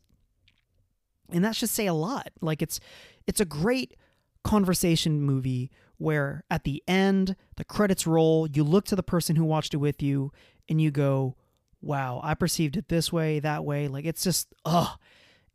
and 1.30 1.44
that 1.44 1.56
should 1.56 1.70
say 1.70 1.88
a 1.88 1.94
lot. 1.94 2.30
Like 2.42 2.62
it's 2.62 2.80
it's 3.28 3.42
a 3.42 3.46
great 3.46 3.98
conversation 4.44 5.22
movie 5.22 5.70
where 5.98 6.44
at 6.50 6.64
the 6.64 6.82
end 6.88 7.36
the 7.58 7.66
credits 7.66 8.08
roll, 8.08 8.48
you 8.48 8.64
look 8.64 8.86
to 8.86 8.96
the 8.96 9.04
person 9.04 9.36
who 9.36 9.44
watched 9.44 9.74
it 9.74 9.78
with 9.78 10.02
you, 10.02 10.32
and 10.70 10.82
you 10.82 10.90
go, 10.90 11.36
"Wow, 11.82 12.22
I 12.24 12.34
perceived 12.34 12.78
it 12.78 12.88
this 12.88 13.12
way, 13.12 13.40
that 13.42 13.66
way." 13.66 13.90
Like 13.90 14.06
it's 14.06 14.24
just, 14.24 14.54
oh, 14.64 14.96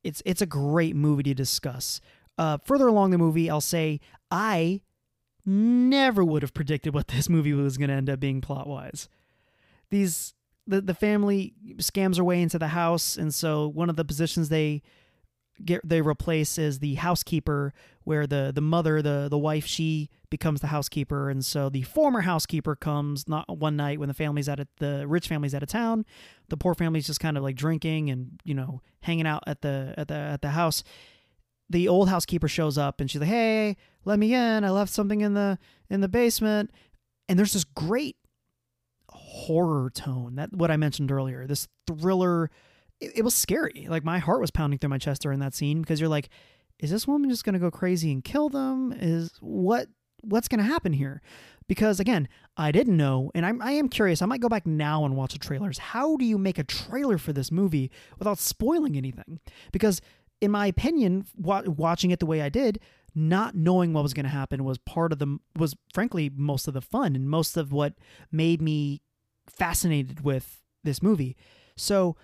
it's 0.04 0.22
it's 0.26 0.42
a 0.42 0.46
great 0.46 0.94
movie 0.94 1.22
to 1.22 1.34
discuss. 1.34 2.02
Uh, 2.36 2.58
further 2.64 2.86
along 2.86 3.12
the 3.12 3.18
movie, 3.18 3.48
I'll 3.48 3.62
say 3.62 3.98
I 4.30 4.82
never 5.46 6.24
would 6.24 6.42
have 6.42 6.52
predicted 6.52 6.92
what 6.92 7.08
this 7.08 7.28
movie 7.28 7.52
was 7.52 7.78
going 7.78 7.88
to 7.88 7.94
end 7.94 8.10
up 8.10 8.20
being 8.20 8.40
plot 8.40 8.66
wise. 8.66 9.08
These 9.90 10.34
the 10.66 10.80
the 10.80 10.94
family 10.94 11.54
scams 11.76 12.16
their 12.16 12.24
way 12.24 12.42
into 12.42 12.58
the 12.58 12.68
house, 12.68 13.16
and 13.16 13.32
so 13.32 13.68
one 13.68 13.88
of 13.88 13.96
the 13.96 14.04
positions 14.04 14.48
they 14.48 14.82
get 15.64 15.80
they 15.88 16.00
replace 16.00 16.58
is 16.58 16.80
the 16.80 16.96
housekeeper, 16.96 17.72
where 18.02 18.26
the 18.26 18.50
the 18.52 18.60
mother, 18.60 19.00
the 19.00 19.28
the 19.30 19.38
wife, 19.38 19.64
she 19.66 20.10
becomes 20.28 20.60
the 20.60 20.66
housekeeper, 20.66 21.30
and 21.30 21.44
so 21.44 21.68
the 21.68 21.82
former 21.82 22.22
housekeeper 22.22 22.74
comes 22.74 23.28
not 23.28 23.58
one 23.58 23.76
night 23.76 24.00
when 24.00 24.08
the 24.08 24.14
family's 24.14 24.48
out 24.48 24.58
of 24.58 24.66
the 24.78 25.06
rich 25.06 25.28
family's 25.28 25.54
out 25.54 25.62
of 25.62 25.68
town, 25.68 26.04
the 26.48 26.56
poor 26.56 26.74
family's 26.74 27.06
just 27.06 27.20
kind 27.20 27.36
of 27.36 27.44
like 27.44 27.54
drinking 27.54 28.10
and 28.10 28.40
you 28.44 28.54
know 28.54 28.82
hanging 29.02 29.26
out 29.26 29.44
at 29.46 29.62
the 29.62 29.94
at 29.96 30.08
the 30.08 30.14
at 30.14 30.42
the 30.42 30.50
house 30.50 30.82
the 31.68 31.88
old 31.88 32.08
housekeeper 32.08 32.48
shows 32.48 32.78
up 32.78 33.00
and 33.00 33.10
she's 33.10 33.20
like, 33.20 33.30
"Hey, 33.30 33.76
let 34.06 34.18
me 34.18 34.32
in. 34.32 34.64
I 34.64 34.70
left 34.70 34.90
something 34.92 35.20
in 35.20 35.34
the 35.34 35.58
in 35.90 36.00
the 36.00 36.08
basement." 36.08 36.70
And 37.28 37.38
there's 37.38 37.52
this 37.52 37.64
great 37.64 38.16
horror 39.10 39.90
tone. 39.90 40.36
That 40.36 40.52
what 40.52 40.70
I 40.70 40.76
mentioned 40.76 41.12
earlier. 41.12 41.46
This 41.46 41.68
thriller. 41.86 42.50
It, 43.00 43.18
it 43.18 43.22
was 43.22 43.34
scary. 43.34 43.86
Like 43.90 44.04
my 44.04 44.18
heart 44.18 44.40
was 44.40 44.50
pounding 44.50 44.78
through 44.78 44.90
my 44.90 44.98
chest 44.98 45.20
during 45.20 45.40
that 45.40 45.54
scene 45.54 45.82
because 45.82 46.00
you're 46.00 46.08
like, 46.08 46.30
is 46.78 46.90
this 46.90 47.06
woman 47.06 47.28
just 47.28 47.44
gonna 47.44 47.58
go 47.58 47.70
crazy 47.70 48.10
and 48.10 48.24
kill 48.24 48.48
them? 48.48 48.94
Is 48.98 49.32
what 49.40 49.88
what's 50.22 50.48
gonna 50.48 50.62
happen 50.62 50.92
here? 50.92 51.20
Because 51.68 51.98
again, 51.98 52.28
I 52.56 52.70
didn't 52.70 52.96
know, 52.96 53.30
and 53.34 53.44
I'm, 53.44 53.60
I 53.60 53.72
am 53.72 53.88
curious. 53.88 54.22
I 54.22 54.26
might 54.26 54.40
go 54.40 54.48
back 54.48 54.66
now 54.66 55.04
and 55.04 55.16
watch 55.16 55.32
the 55.32 55.38
trailers. 55.38 55.78
How 55.78 56.16
do 56.16 56.24
you 56.24 56.38
make 56.38 56.58
a 56.58 56.64
trailer 56.64 57.18
for 57.18 57.32
this 57.32 57.50
movie 57.50 57.90
without 58.18 58.38
spoiling 58.38 58.96
anything? 58.96 59.40
Because, 59.72 60.00
in 60.40 60.52
my 60.52 60.66
opinion, 60.66 61.26
watching 61.36 62.12
it 62.12 62.20
the 62.20 62.26
way 62.26 62.40
I 62.40 62.48
did, 62.48 62.78
not 63.16 63.54
knowing 63.54 63.94
what 63.94 64.02
was 64.02 64.12
going 64.12 64.24
to 64.24 64.30
happen 64.30 64.62
was 64.62 64.76
part 64.76 65.10
of 65.10 65.18
the 65.18 65.38
was 65.56 65.74
frankly 65.94 66.30
most 66.36 66.68
of 66.68 66.74
the 66.74 66.82
fun 66.82 67.16
and 67.16 67.30
most 67.30 67.56
of 67.56 67.72
what 67.72 67.94
made 68.30 68.60
me 68.60 69.00
fascinated 69.48 70.22
with 70.22 70.62
this 70.84 71.02
movie. 71.02 71.34
So 71.76 72.14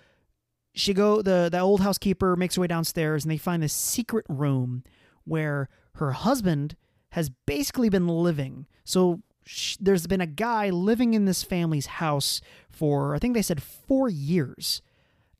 she 0.75 0.93
go 0.93 1.23
the 1.23 1.49
the 1.51 1.59
old 1.59 1.81
housekeeper 1.81 2.35
makes 2.35 2.55
her 2.55 2.61
way 2.61 2.67
downstairs 2.67 3.25
and 3.25 3.31
they 3.31 3.37
find 3.37 3.63
this 3.63 3.73
secret 3.73 4.25
room 4.29 4.83
where 5.25 5.67
her 5.95 6.11
husband 6.11 6.75
has 7.09 7.29
basically 7.47 7.89
been 7.89 8.07
living. 8.07 8.67
So 8.83 9.21
she, 9.45 9.77
there's 9.79 10.05
been 10.05 10.21
a 10.21 10.27
guy 10.27 10.69
living 10.69 11.15
in 11.15 11.25
this 11.25 11.41
family's 11.41 11.87
house 11.87 12.39
for 12.69 13.15
I 13.15 13.19
think 13.19 13.33
they 13.33 13.41
said 13.41 13.63
4 13.63 14.09
years. 14.09 14.83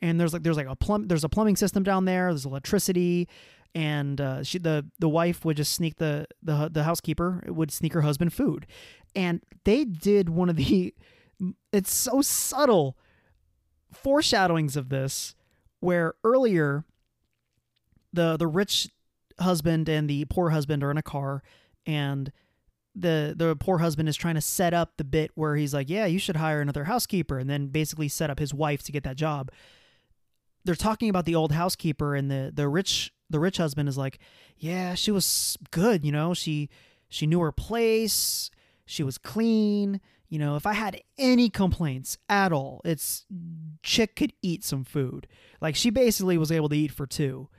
And 0.02 0.20
there's 0.20 0.34
like 0.34 0.42
there's 0.42 0.58
like 0.58 0.68
a 0.68 0.76
plumb 0.76 1.08
there's 1.08 1.24
a 1.24 1.30
plumbing 1.30 1.58
system 1.58 1.84
down 1.84 2.06
there, 2.06 2.32
there's 2.32 2.46
electricity, 2.46 3.30
and 3.76 4.22
uh, 4.22 4.44
she 4.44 4.58
the 4.58 4.86
the 5.00 5.10
wife 5.10 5.44
would 5.46 5.58
just 5.58 5.74
sneak 5.74 5.98
the 5.98 6.28
the 6.42 6.70
the 6.72 6.84
housekeeper 6.84 7.44
would 7.48 7.72
sneak 7.72 7.94
her 7.94 8.02
husband 8.02 8.34
food, 8.34 8.68
and 9.16 9.42
they 9.64 9.84
did 9.84 10.30
one 10.30 10.50
of 10.50 10.56
the 10.56 10.94
it's 11.72 11.94
so 11.94 12.22
subtle 12.22 12.98
foreshadowings 13.92 14.76
of 14.76 14.90
this 14.90 15.36
where 15.80 16.16
earlier 16.24 16.86
the 18.12 18.38
the 18.38 18.48
rich 18.48 18.90
husband 19.40 19.90
and 19.90 20.10
the 20.10 20.26
poor 20.26 20.50
husband 20.50 20.84
are 20.84 20.92
in 20.92 20.98
a 20.98 21.04
car 21.04 21.44
and 21.86 22.32
the 22.96 23.34
the 23.36 23.56
poor 23.56 23.80
husband 23.80 24.08
is 24.08 24.16
trying 24.16 24.36
to 24.36 24.42
set 24.42 24.74
up 24.74 24.94
the 24.98 25.04
bit 25.04 25.32
where 25.36 25.56
he's 25.56 25.74
like, 25.74 25.90
"Yeah, 25.90 26.06
you 26.06 26.20
should 26.20 26.36
hire 26.36 26.62
another 26.62 26.84
housekeeper," 26.84 27.40
and 27.40 27.50
then 27.50 27.68
basically 27.68 28.08
set 28.08 28.30
up 28.30 28.40
his 28.40 28.54
wife 28.54 28.84
to 28.84 28.92
get 28.92 29.04
that 29.04 29.16
job. 29.16 29.52
They're 30.64 30.76
talking 30.76 31.10
about 31.10 31.26
the 31.26 31.36
old 31.36 31.52
housekeeper, 31.52 32.16
and 32.16 32.30
the 32.30 32.52
the 32.54 32.70
rich 32.70 33.12
the 33.34 33.40
rich 33.40 33.58
husband 33.58 33.90
is 33.90 33.98
like, 33.98 34.20
yeah, 34.58 34.94
she 34.94 35.12
was 35.12 35.58
good, 35.72 36.06
you 36.06 36.12
know, 36.12 36.34
she 36.34 36.70
she 37.10 37.28
knew 37.28 37.42
her 37.42 37.52
place, 37.52 38.50
she 38.86 39.04
was 39.04 39.18
clean, 39.18 40.00
you 40.30 40.40
know, 40.40 40.56
if 40.56 40.66
I 40.66 40.74
had 40.74 41.02
any 41.18 41.50
complaints 41.50 42.18
at 42.30 42.52
all, 42.52 42.82
it's 42.86 43.26
chick 43.84 44.16
could 44.16 44.34
eat 44.42 44.64
some 44.64 44.84
food. 44.84 45.28
Like 45.62 45.76
she 45.76 45.90
basically 45.90 46.38
was 46.38 46.52
able 46.52 46.70
to 46.70 46.76
eat 46.76 46.92
for 46.92 47.06
two. 47.06 47.50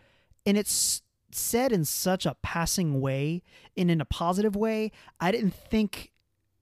And 0.47 0.59
it's 0.59 1.03
said 1.31 1.73
in 1.73 1.85
such 1.85 2.27
a 2.27 2.37
passing 2.43 3.01
way 3.01 3.43
and 3.77 3.91
in 3.91 4.01
a 4.01 4.05
positive 4.05 4.57
way, 4.57 4.93
I 5.21 5.31
didn't 5.31 5.55
think 5.55 6.13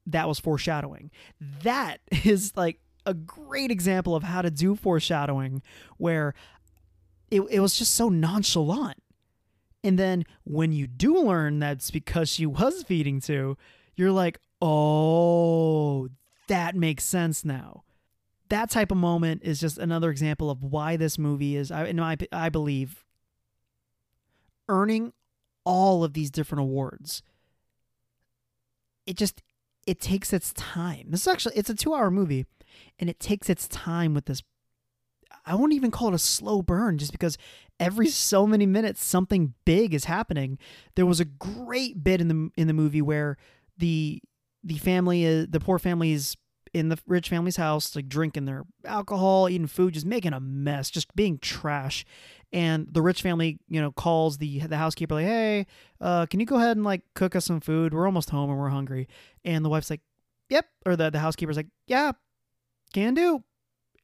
that 0.07 0.29
was 0.29 0.39
foreshadowing. 0.39 1.11
That 1.63 2.01
is 2.25 2.53
like 2.57 2.81
a 3.07 3.15
great 3.15 3.71
example 3.71 4.15
of 4.15 4.23
how 4.23 4.43
to 4.43 4.51
do 4.51 4.77
foreshadowing 4.77 5.63
where 5.97 6.35
it, 7.31 7.41
it 7.51 7.61
was 7.61 7.79
just 7.79 7.95
so 7.95 8.11
nonchalant. 8.11 9.02
And 9.85 9.99
then 9.99 10.25
when 10.45 10.73
you 10.73 10.87
do 10.87 11.19
learn 11.19 11.59
that's 11.59 11.91
because 11.91 12.29
she 12.29 12.47
was 12.47 12.83
feeding 12.85 13.21
too, 13.21 13.57
you're 13.97 14.13
like, 14.13 14.39
oh, 14.61 16.09
that 16.49 16.77
makes 16.77 17.05
sense 17.05 17.45
now. 17.45 17.85
That 18.49 18.71
type 18.71 18.91
of 18.91 18.99
moment 18.99 19.43
is 19.45 19.61
just 19.61 19.79
another 19.79 20.11
example 20.11 20.51
of 20.51 20.63
why 20.63 20.97
this 20.97 21.19
movie 21.19 21.57
is, 21.57 21.71
I, 21.71 21.87
in 21.87 21.97
my, 21.97 22.17
I 22.31 22.49
believe, 22.49 23.05
earning 24.69 25.13
all 25.65 26.05
of 26.05 26.13
these 26.13 26.31
different 26.31 26.61
awards. 26.61 27.23
It 29.07 29.17
just, 29.17 29.43
it 29.87 30.01
takes 30.01 30.33
its 30.33 30.53
time. 30.53 31.07
This 31.09 31.23
is 31.23 31.29
actually, 31.29 31.57
it's 31.57 31.71
a 31.71 31.75
two 31.75 31.95
hour 31.95 32.11
movie 32.11 32.47
and 32.99 33.11
it 33.11 33.19
takes 33.19 33.49
its 33.51 33.67
time 33.69 34.15
with 34.15 34.27
this 34.27 34.43
I 35.45 35.55
won't 35.55 35.73
even 35.73 35.91
call 35.91 36.09
it 36.09 36.15
a 36.15 36.19
slow 36.19 36.63
burn 36.63 36.99
just 36.99 37.13
because 37.13 37.37
every 37.81 38.09
so 38.09 38.47
many 38.47 38.67
minutes 38.67 39.05
something 39.05 39.55
big 39.65 39.95
is 39.95 40.05
happening. 40.05 40.59
There 40.95 41.07
was 41.07 41.21
a 41.21 41.25
great 41.25 42.03
bit 42.05 42.21
in 42.21 42.29
the 42.29 42.51
in 42.57 42.69
the 42.69 42.73
movie 42.73 43.03
where 43.03 43.37
the 43.79 44.23
the 44.63 44.79
family 44.79 45.25
is 45.25 45.49
the 45.49 45.61
poor 45.61 45.79
family 45.79 46.13
is 46.13 46.37
in 46.73 46.89
the 46.89 46.99
rich 47.07 47.29
family's 47.29 47.57
house, 47.57 47.95
like 47.95 48.09
drinking 48.09 48.47
their 48.47 48.65
alcohol, 48.87 49.49
eating 49.49 49.67
food, 49.67 49.95
just 49.95 50.07
making 50.07 50.33
a 50.33 50.41
mess, 50.41 50.91
just 50.91 51.15
being 51.15 51.39
trash. 51.39 52.05
And 52.53 52.87
the 52.91 53.03
rich 53.03 53.21
family, 53.23 53.59
you 53.69 53.81
know, 53.81 53.93
calls 53.93 54.39
the 54.39 54.61
the 54.61 54.77
housekeeper 54.77 55.15
like, 55.15 55.27
"Hey, 55.27 55.67
uh, 56.01 56.27
can 56.27 56.41
you 56.41 56.47
go 56.47 56.57
ahead 56.57 56.77
and 56.77 56.85
like 56.85 57.03
cook 57.15 57.35
us 57.37 57.47
some 57.47 57.61
food? 57.61 57.93
We're 57.93 58.07
almost 58.07 58.31
home 58.31 58.51
and 58.51 58.59
we're 58.59 58.69
hungry." 58.69 59.09
And 59.45 59.65
the 59.65 59.69
wife's 59.69 59.91
like, 59.91 60.03
"Yep," 60.51 60.67
or 60.87 60.97
the 60.97 61.11
the 61.11 61.19
housekeeper's 61.19 61.57
like, 61.57 61.69
"Yeah, 61.87 62.13
can 62.93 63.15
do." 63.15 63.43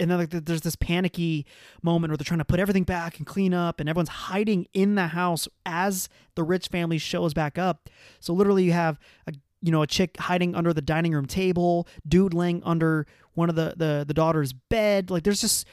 And 0.00 0.10
then 0.10 0.18
like 0.18 0.30
there's 0.30 0.60
this 0.60 0.76
panicky 0.76 1.46
moment 1.82 2.10
where 2.10 2.16
they're 2.16 2.24
trying 2.24 2.38
to 2.38 2.44
put 2.44 2.60
everything 2.60 2.84
back 2.84 3.18
and 3.18 3.26
clean 3.26 3.52
up 3.52 3.80
and 3.80 3.88
everyone's 3.88 4.08
hiding 4.08 4.66
in 4.72 4.94
the 4.94 5.08
house 5.08 5.48
as 5.66 6.08
the 6.34 6.42
rich 6.42 6.68
family 6.68 6.98
shows 6.98 7.34
back 7.34 7.58
up. 7.58 7.88
So 8.20 8.32
literally 8.32 8.64
you 8.64 8.72
have 8.72 8.98
a 9.26 9.32
you 9.60 9.72
know 9.72 9.82
a 9.82 9.86
chick 9.86 10.16
hiding 10.18 10.54
under 10.54 10.72
the 10.72 10.82
dining 10.82 11.12
room 11.12 11.26
table 11.26 11.88
dude 12.06 12.32
laying 12.32 12.62
under 12.64 13.06
one 13.34 13.48
of 13.48 13.56
the 13.56 13.74
the, 13.76 14.04
the 14.06 14.14
daughter's 14.14 14.52
bed. 14.52 15.10
Like 15.10 15.24
there's 15.24 15.40
just 15.40 15.66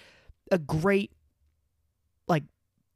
a 0.51 0.57
great 0.57 1.11
like 2.27 2.43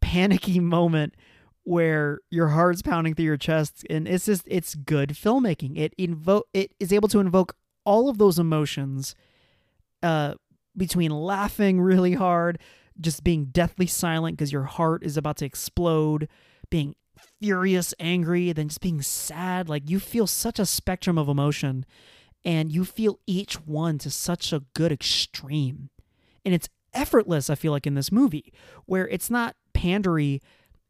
panicky 0.01 0.59
moment 0.59 1.15
where 1.63 2.19
your 2.31 2.47
heart's 2.47 2.81
pounding 2.81 3.13
through 3.13 3.25
your 3.25 3.37
chest 3.37 3.85
and 3.89 4.07
it's 4.07 4.25
just 4.25 4.43
it's 4.47 4.73
good 4.73 5.09
filmmaking. 5.09 5.77
It 5.77 5.93
invoke 5.97 6.47
it 6.53 6.71
is 6.79 6.91
able 6.91 7.09
to 7.09 7.19
invoke 7.19 7.55
all 7.85 8.09
of 8.09 8.17
those 8.17 8.37
emotions 8.37 9.15
uh 10.01 10.33
between 10.79 11.11
laughing 11.11 11.79
really 11.79 12.13
hard, 12.13 12.57
just 12.99 13.23
being 13.23 13.45
deathly 13.45 13.85
silent 13.85 14.37
because 14.37 14.51
your 14.51 14.63
heart 14.63 15.03
is 15.03 15.15
about 15.15 15.37
to 15.37 15.45
explode, 15.45 16.27
being 16.71 16.95
furious, 17.39 17.93
angry, 17.99 18.51
then 18.51 18.69
just 18.69 18.81
being 18.81 19.01
sad. 19.01 19.69
Like 19.69 19.87
you 19.89 19.99
feel 19.99 20.25
such 20.25 20.57
a 20.57 20.65
spectrum 20.65 21.19
of 21.19 21.29
emotion 21.29 21.85
and 22.43 22.71
you 22.71 22.85
feel 22.85 23.19
each 23.27 23.55
one 23.67 23.97
to 23.99 24.09
such 24.09 24.51
a 24.51 24.63
good 24.73 24.91
extreme. 24.91 25.89
And 26.45 26.53
it's 26.53 26.69
effortless, 26.93 27.49
I 27.49 27.55
feel 27.55 27.71
like, 27.71 27.85
in 27.85 27.95
this 27.95 28.11
movie, 28.11 28.53
where 28.85 29.07
it's 29.07 29.29
not 29.29 29.55
pandery 29.73 30.41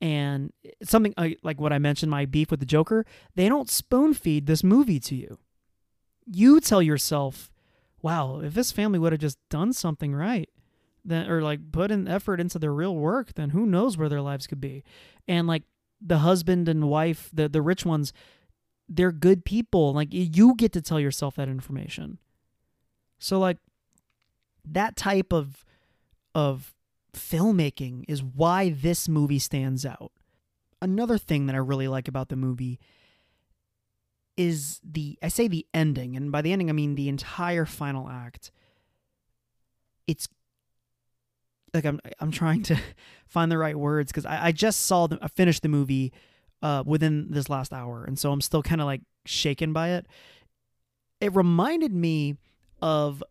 and 0.01 0.53
something 0.83 1.13
uh, 1.17 1.29
like 1.43 1.59
what 1.59 1.73
I 1.73 1.79
mentioned, 1.79 2.09
my 2.09 2.25
beef 2.25 2.51
with 2.51 2.59
the 2.59 2.65
Joker. 2.65 3.05
They 3.35 3.49
don't 3.49 3.69
spoon 3.69 4.13
feed 4.13 4.45
this 4.45 4.63
movie 4.63 4.99
to 5.01 5.15
you. 5.15 5.39
You 6.25 6.59
tell 6.59 6.81
yourself, 6.81 7.51
wow, 8.01 8.39
if 8.39 8.53
this 8.53 8.71
family 8.71 8.99
would 8.99 9.11
have 9.11 9.21
just 9.21 9.37
done 9.49 9.73
something 9.73 10.13
right, 10.13 10.49
then 11.03 11.29
or 11.29 11.41
like 11.41 11.71
put 11.71 11.91
in 11.91 12.07
effort 12.07 12.39
into 12.39 12.59
their 12.59 12.73
real 12.73 12.95
work, 12.95 13.33
then 13.33 13.49
who 13.49 13.65
knows 13.65 13.97
where 13.97 14.09
their 14.09 14.21
lives 14.21 14.47
could 14.47 14.61
be. 14.61 14.83
And 15.27 15.47
like 15.47 15.63
the 16.01 16.19
husband 16.19 16.69
and 16.69 16.89
wife, 16.89 17.29
the 17.33 17.49
the 17.49 17.61
rich 17.61 17.85
ones, 17.85 18.13
they're 18.87 19.11
good 19.11 19.45
people. 19.45 19.93
Like 19.93 20.09
you 20.11 20.55
get 20.55 20.73
to 20.73 20.81
tell 20.81 20.99
yourself 20.99 21.35
that 21.35 21.49
information. 21.49 22.19
So 23.19 23.39
like 23.39 23.57
that 24.65 24.95
type 24.95 25.33
of 25.33 25.65
of 26.35 26.73
filmmaking 27.13 28.05
is 28.07 28.23
why 28.23 28.69
this 28.69 29.09
movie 29.09 29.39
stands 29.39 29.85
out. 29.85 30.11
Another 30.81 31.17
thing 31.17 31.47
that 31.47 31.55
I 31.55 31.59
really 31.59 31.87
like 31.87 32.07
about 32.07 32.29
the 32.29 32.35
movie 32.35 32.79
is 34.39 34.79
the 34.89 35.19
I 35.21 35.27
say 35.27 35.49
the 35.49 35.67
ending, 35.73 36.15
and 36.15 36.31
by 36.31 36.41
the 36.41 36.53
ending 36.53 36.69
I 36.69 36.73
mean 36.73 36.95
the 36.95 37.09
entire 37.09 37.65
final 37.65 38.07
act. 38.07 38.51
It's 40.07 40.29
like 41.73 41.83
I'm 41.83 41.99
I'm 42.21 42.31
trying 42.31 42.63
to 42.63 42.77
find 43.27 43.51
the 43.51 43.57
right 43.57 43.77
words 43.77 44.13
because 44.13 44.25
I, 44.25 44.45
I 44.47 44.51
just 44.53 44.85
saw 44.85 45.07
the 45.07 45.19
I 45.21 45.27
finished 45.27 45.61
the 45.61 45.67
movie 45.67 46.13
uh, 46.61 46.83
within 46.85 47.27
this 47.31 47.49
last 47.49 47.73
hour, 47.73 48.05
and 48.05 48.17
so 48.17 48.31
I'm 48.31 48.39
still 48.39 48.63
kind 48.63 48.79
of 48.79 48.85
like 48.85 49.01
shaken 49.25 49.73
by 49.73 49.89
it. 49.89 50.07
It 51.19 51.35
reminded 51.35 51.93
me 51.93 52.37
of 52.81 53.21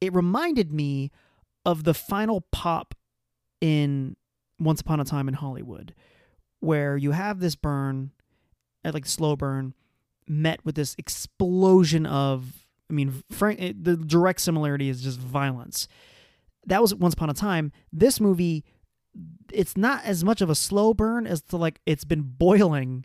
it 0.00 0.12
reminded 0.12 0.72
me 0.72 1.12
of 1.64 1.84
the 1.84 1.94
final 1.94 2.40
pop 2.50 2.96
in 3.60 4.16
Once 4.58 4.80
Upon 4.80 4.98
a 4.98 5.04
Time 5.04 5.28
in 5.28 5.34
Hollywood, 5.34 5.94
where 6.58 6.96
you 6.96 7.12
have 7.12 7.38
this 7.38 7.54
burn, 7.54 8.10
uh, 8.84 8.90
like 8.92 9.06
slow 9.06 9.36
burn, 9.36 9.72
met 10.28 10.64
with 10.64 10.74
this 10.74 10.94
explosion 10.98 12.06
of 12.06 12.66
I 12.88 12.92
mean, 12.92 13.22
frank, 13.30 13.60
eh, 13.60 13.72
the 13.76 13.96
direct 13.96 14.40
similarity 14.40 14.88
is 14.88 15.02
just 15.02 15.18
violence. 15.18 15.88
That 16.66 16.80
was 16.80 16.94
Once 16.94 17.14
Upon 17.14 17.30
a 17.30 17.34
Time. 17.34 17.72
This 17.92 18.20
movie, 18.20 18.64
it's 19.52 19.76
not 19.76 20.04
as 20.04 20.24
much 20.24 20.40
of 20.40 20.50
a 20.50 20.54
slow 20.54 20.94
burn 20.94 21.26
as 21.26 21.42
to 21.42 21.56
like 21.56 21.80
it's 21.86 22.04
been 22.04 22.22
boiling 22.22 23.04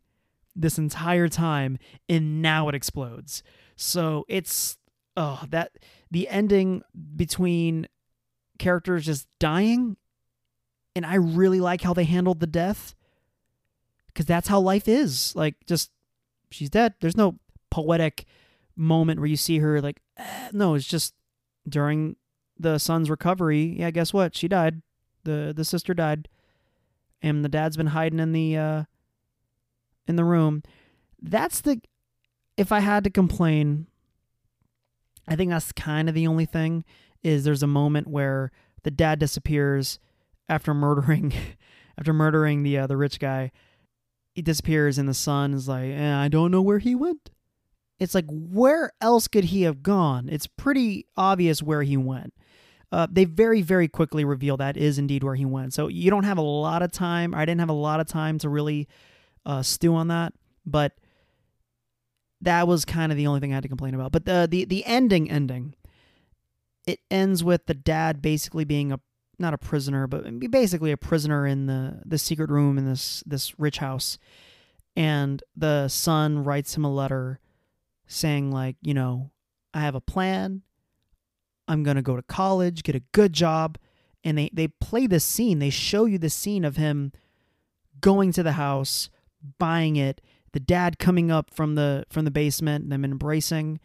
this 0.56 0.78
entire 0.78 1.28
time 1.28 1.78
and 2.10 2.42
now 2.42 2.68
it 2.70 2.76
explodes. 2.76 3.42
So 3.76 4.26
it's 4.28 4.78
oh 5.18 5.44
that 5.50 5.72
the 6.12 6.28
ending 6.28 6.84
between 7.16 7.88
characters 8.60 9.06
just 9.06 9.28
dying 9.40 9.98
and 10.96 11.06
I 11.06 11.16
really 11.16 11.60
like 11.60 11.82
how 11.82 11.94
they 11.94 12.04
handled 12.04 12.40
the 12.40 12.48
death 12.48 12.96
because 14.08 14.26
that's 14.26 14.48
how 14.48 14.60
life 14.60 14.88
is. 14.88 15.36
Like, 15.36 15.56
just 15.66 15.90
she's 16.52 16.70
dead. 16.70 16.94
There's 17.00 17.18
no 17.18 17.40
poetic 17.70 18.26
moment 18.76 19.20
where 19.20 19.30
you 19.30 19.38
see 19.38 19.60
her 19.60 19.82
like, 19.82 20.02
eh. 20.18 20.50
no, 20.52 20.76
it's 20.76 20.88
just 20.88 21.14
during 21.68 22.16
the 22.60 22.78
son's 22.78 23.10
recovery. 23.10 23.76
Yeah, 23.80 23.92
guess 23.92 24.14
what? 24.14 24.36
She 24.36 24.48
died. 24.48 24.82
the 25.24 25.54
The 25.56 25.66
sister 25.66 25.94
died, 25.94 26.28
and 27.22 27.44
the 27.44 27.50
dad's 27.50 27.78
been 27.78 27.88
hiding 27.88 28.20
in 28.20 28.32
the 28.32 28.58
uh, 28.58 28.84
in 30.08 30.16
the 30.16 30.26
room. 30.26 30.64
That's 31.22 31.62
the. 31.62 31.82
If 32.58 32.72
I 32.72 32.82
had 32.82 33.04
to 33.06 33.10
complain, 33.10 33.88
I 35.28 35.36
think 35.36 35.52
that's 35.52 35.72
kind 35.72 36.10
of 36.10 36.16
the 36.16 36.28
only 36.28 36.46
thing. 36.46 36.84
Is 37.24 37.44
there's 37.44 37.64
a 37.64 37.68
moment 37.68 38.08
where 38.08 38.52
the 38.84 38.92
dad 38.92 39.20
disappears 39.20 40.00
after 40.50 40.74
murdering 40.74 41.34
after 41.98 42.14
murdering 42.14 42.64
the 42.64 42.80
uh, 42.80 42.88
the 42.88 42.98
rich 42.98 43.20
guy 43.20 43.52
he 44.34 44.42
disappears 44.42 44.98
and 44.98 45.08
the 45.10 45.14
son 45.14 45.54
is 45.54 45.68
like 45.68 45.92
eh, 45.92 46.16
i 46.16 46.28
don't 46.28 46.52
know 46.52 46.62
where 46.62 46.80
he 46.80 46.96
went. 46.96 47.30
It's 48.00 48.16
like 48.16 48.26
where 48.28 48.94
else 49.00 49.28
could 49.28 49.46
he 49.46 49.62
have 49.62 49.84
gone? 49.84 50.28
It's 50.28 50.48
pretty 50.48 51.06
obvious 51.16 51.62
where 51.62 51.84
he 51.84 51.98
went. 51.98 52.34
Uh, 52.92 53.08
they 53.10 53.26
very 53.26 53.62
very 53.62 53.88
quickly 53.88 54.26
reveal 54.26 54.58
that 54.58 54.76
is 54.76 54.98
indeed 54.98 55.24
where 55.24 55.36
he 55.36 55.46
went. 55.46 55.74
So 55.74 55.88
you 55.88 56.10
don't 56.10 56.24
have 56.24 56.38
a 56.38 56.42
lot 56.42 56.82
of 56.82 56.92
time 56.92 57.34
i 57.36 57.46
didn't 57.46 57.60
have 57.60 57.70
a 57.70 57.74
lot 57.74 58.00
of 58.00 58.08
time 58.08 58.38
to 58.40 58.50
really 58.50 58.88
uh, 59.46 59.62
stew 59.62 59.96
on 59.96 60.08
that 60.10 60.34
but 60.66 60.94
that 62.42 62.68
was 62.68 62.86
kind 62.86 63.12
of 63.12 63.18
the 63.18 63.28
only 63.28 63.40
thing 63.40 63.52
i 63.52 63.56
had 63.56 63.64
to 63.64 63.70
complain 63.70 63.94
about. 63.94 64.12
But 64.12 64.26
the 64.26 64.48
the, 64.50 64.66
the 64.66 64.86
ending 64.86 65.30
ending 65.30 65.76
it 66.86 67.00
ends 67.12 67.44
with 67.44 67.68
the 67.68 67.74
dad 67.74 68.22
basically 68.22 68.66
being 68.66 68.92
a 68.92 69.00
not 69.42 69.54
a 69.54 69.58
prisoner, 69.58 70.08
but 70.08 70.24
basically 70.52 70.92
a 70.92 70.98
prisoner 70.98 71.46
in 71.46 71.66
the 71.66 72.02
the 72.06 72.18
secret 72.18 72.50
room 72.50 72.78
in 72.78 72.86
this 72.86 73.24
this 73.26 73.60
rich 73.60 73.80
house. 73.80 74.18
And 74.96 75.44
the 75.56 75.88
son 75.88 76.44
writes 76.44 76.76
him 76.76 76.86
a 76.86 76.94
letter 76.94 77.40
saying 78.08 78.52
like, 78.52 78.76
you 78.82 78.94
know, 78.94 79.32
I 79.74 79.82
have 79.82 79.96
a 79.96 80.02
plan. 80.02 80.62
I'm 81.68 81.84
going 81.84 81.96
to 81.96 82.02
go 82.02 82.16
to 82.16 82.22
college, 82.22 82.84
get 82.84 82.96
a 82.96 83.04
good 83.12 83.34
job. 83.34 83.78
And 84.24 84.38
they 84.38 84.50
they 84.54 84.68
play 84.68 85.08
this 85.08 85.26
scene. 85.26 85.60
They 85.60 85.70
show 85.70 86.06
you 86.06 86.18
the 86.18 86.30
scene 86.30 86.64
of 86.64 86.78
him 86.78 87.12
going 88.02 88.32
to 88.34 88.44
the 88.44 88.54
house, 88.54 89.10
buying 89.58 89.96
it, 89.96 90.22
the 90.54 90.60
dad 90.60 91.00
coming 91.00 91.32
up 91.32 91.54
from 91.54 91.76
the 91.76 92.06
from 92.10 92.26
the 92.26 92.32
basement, 92.32 92.90
them 92.90 93.04
embracing. 93.04 93.80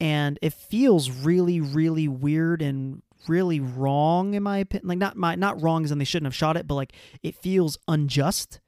And 0.00 0.38
it 0.40 0.54
feels 0.54 1.10
really, 1.10 1.60
really 1.60 2.08
weird 2.08 2.62
and 2.62 3.02
really 3.28 3.60
wrong 3.60 4.34
in 4.34 4.42
my 4.42 4.58
opinion. 4.58 4.88
Like 4.88 4.98
not 4.98 5.16
my 5.16 5.34
not 5.34 5.60
wrong 5.62 5.84
as 5.84 5.90
in 5.90 5.98
they 5.98 6.04
shouldn't 6.04 6.26
have 6.26 6.34
shot 6.34 6.56
it, 6.56 6.66
but 6.66 6.74
like 6.74 6.92
it 7.22 7.34
feels 7.34 7.78
unjust 7.88 8.60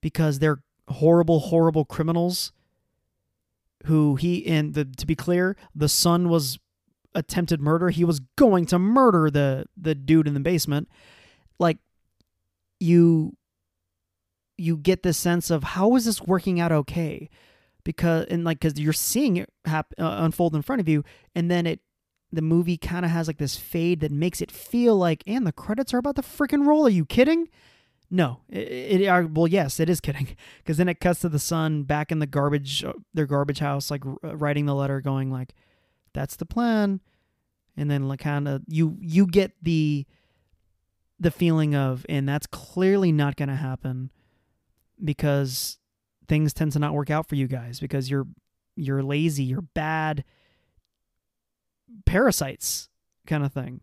because 0.00 0.38
they're 0.38 0.62
horrible, 0.88 1.40
horrible 1.40 1.84
criminals 1.84 2.52
who 3.86 4.16
he 4.16 4.46
and 4.46 4.74
the 4.74 4.84
to 4.84 5.06
be 5.06 5.14
clear, 5.14 5.56
the 5.74 5.88
son 5.88 6.28
was 6.28 6.58
attempted 7.14 7.60
murder. 7.60 7.90
He 7.90 8.04
was 8.04 8.20
going 8.36 8.66
to 8.66 8.78
murder 8.78 9.30
the 9.30 9.66
the 9.76 9.94
dude 9.94 10.26
in 10.26 10.34
the 10.34 10.40
basement. 10.40 10.88
Like 11.58 11.78
you 12.80 13.36
you 14.56 14.76
get 14.76 15.02
this 15.02 15.18
sense 15.18 15.50
of 15.50 15.62
how 15.62 15.94
is 15.96 16.04
this 16.04 16.22
working 16.22 16.60
out 16.60 16.72
okay? 16.72 17.28
Because 17.82 18.26
and 18.30 18.44
like 18.44 18.60
because 18.60 18.78
you're 18.78 18.92
seeing 18.92 19.36
it 19.36 19.50
happen 19.64 20.02
uh, 20.02 20.16
unfold 20.20 20.54
in 20.54 20.62
front 20.62 20.80
of 20.80 20.88
you, 20.88 21.04
and 21.34 21.50
then 21.50 21.66
it 21.66 21.80
the 22.34 22.42
movie 22.42 22.76
kind 22.76 23.04
of 23.04 23.10
has 23.10 23.26
like 23.26 23.38
this 23.38 23.56
fade 23.56 24.00
that 24.00 24.12
makes 24.12 24.40
it 24.40 24.50
feel 24.50 24.96
like, 24.96 25.22
and 25.26 25.46
the 25.46 25.52
credits 25.52 25.94
are 25.94 25.98
about 25.98 26.16
to 26.16 26.22
freaking 26.22 26.66
roll. 26.66 26.86
Are 26.86 26.90
you 26.90 27.04
kidding? 27.04 27.48
No, 28.10 28.40
it, 28.48 29.02
it 29.02 29.06
are 29.08 29.26
well, 29.26 29.48
yes, 29.48 29.80
it 29.80 29.88
is 29.88 30.00
kidding, 30.00 30.36
because 30.58 30.76
then 30.76 30.88
it 30.88 31.00
cuts 31.00 31.20
to 31.20 31.28
the 31.28 31.38
son 31.38 31.82
back 31.82 32.12
in 32.12 32.18
the 32.18 32.26
garbage, 32.26 32.84
uh, 32.84 32.92
their 33.12 33.26
garbage 33.26 33.58
house, 33.58 33.90
like 33.90 34.04
uh, 34.06 34.36
writing 34.36 34.66
the 34.66 34.74
letter, 34.74 35.00
going 35.00 35.30
like, 35.30 35.54
"That's 36.12 36.36
the 36.36 36.46
plan," 36.46 37.00
and 37.76 37.90
then 37.90 38.06
like 38.06 38.20
kind 38.20 38.46
of 38.46 38.62
you 38.68 38.96
you 39.00 39.26
get 39.26 39.52
the 39.62 40.06
the 41.18 41.30
feeling 41.30 41.74
of, 41.74 42.04
and 42.08 42.28
that's 42.28 42.46
clearly 42.46 43.10
not 43.10 43.36
going 43.36 43.48
to 43.48 43.56
happen, 43.56 44.10
because 45.02 45.78
things 46.28 46.52
tend 46.52 46.72
to 46.72 46.78
not 46.78 46.94
work 46.94 47.10
out 47.10 47.28
for 47.28 47.34
you 47.34 47.46
guys 47.46 47.80
because 47.80 48.10
you're 48.10 48.26
you're 48.76 49.02
lazy, 49.02 49.44
you're 49.44 49.62
bad, 49.62 50.24
parasites 52.06 52.88
kind 53.26 53.44
of 53.44 53.52
thing. 53.52 53.80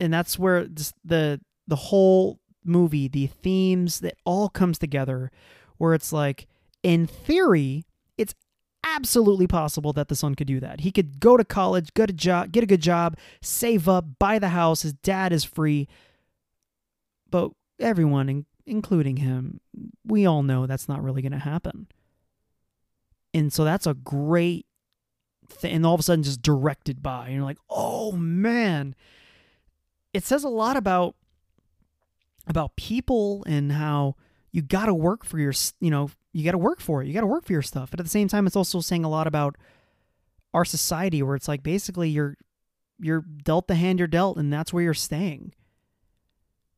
And 0.00 0.12
that's 0.12 0.38
where 0.38 0.66
the 1.04 1.40
the 1.66 1.76
whole 1.76 2.40
movie, 2.64 3.08
the 3.08 3.26
themes 3.26 4.00
that 4.00 4.16
all 4.24 4.48
comes 4.48 4.78
together 4.78 5.30
where 5.78 5.94
it's 5.94 6.12
like 6.12 6.46
in 6.82 7.06
theory, 7.06 7.84
it's 8.18 8.34
absolutely 8.84 9.46
possible 9.46 9.92
that 9.94 10.08
the 10.08 10.16
son 10.16 10.34
could 10.34 10.46
do 10.46 10.60
that. 10.60 10.80
He 10.80 10.92
could 10.92 11.20
go 11.20 11.36
to 11.36 11.44
college, 11.44 11.94
get 11.94 12.10
a 12.10 12.12
job, 12.14 12.52
get 12.52 12.64
a 12.64 12.66
good 12.66 12.82
job, 12.82 13.16
save 13.40 13.88
up, 13.88 14.04
buy 14.18 14.38
the 14.38 14.48
house, 14.48 14.82
his 14.82 14.92
dad 14.92 15.32
is 15.32 15.44
free. 15.44 15.88
But 17.30 17.52
everyone 17.80 18.46
including 18.66 19.18
him, 19.18 19.60
we 20.06 20.26
all 20.26 20.42
know 20.42 20.66
that's 20.66 20.88
not 20.88 21.02
really 21.02 21.22
going 21.22 21.32
to 21.32 21.38
happen. 21.38 21.86
And 23.32 23.52
so 23.52 23.64
that's 23.64 23.86
a 23.86 23.94
great 23.94 24.66
th- 25.60 25.74
and 25.74 25.84
all 25.84 25.94
of 25.94 26.00
a 26.00 26.02
sudden 26.02 26.22
just 26.22 26.42
directed 26.42 27.02
by 27.02 27.26
and 27.26 27.34
you're 27.34 27.44
like 27.44 27.58
oh 27.70 28.12
man. 28.12 28.94
It 30.12 30.24
says 30.24 30.44
a 30.44 30.48
lot 30.48 30.76
about 30.76 31.16
about 32.46 32.76
people 32.76 33.42
and 33.46 33.72
how 33.72 34.14
you 34.52 34.62
got 34.62 34.86
to 34.86 34.94
work 34.94 35.24
for 35.24 35.38
your 35.38 35.52
you 35.80 35.90
know 35.90 36.10
you 36.32 36.44
got 36.44 36.52
to 36.52 36.58
work 36.58 36.80
for 36.80 37.02
it 37.02 37.06
you 37.08 37.14
got 37.14 37.22
to 37.22 37.26
work 37.26 37.44
for 37.44 37.52
your 37.52 37.62
stuff 37.62 37.90
but 37.90 37.98
at 37.98 38.04
the 38.04 38.10
same 38.10 38.28
time 38.28 38.46
it's 38.46 38.54
also 38.54 38.80
saying 38.80 39.02
a 39.02 39.08
lot 39.08 39.26
about 39.26 39.56
our 40.54 40.64
society 40.64 41.22
where 41.22 41.34
it's 41.34 41.48
like 41.48 41.62
basically 41.62 42.08
you're 42.08 42.36
you're 43.00 43.22
dealt 43.22 43.66
the 43.66 43.74
hand 43.74 43.98
you're 43.98 44.08
dealt 44.08 44.38
and 44.38 44.52
that's 44.52 44.72
where 44.72 44.84
you're 44.84 44.94
staying. 44.94 45.52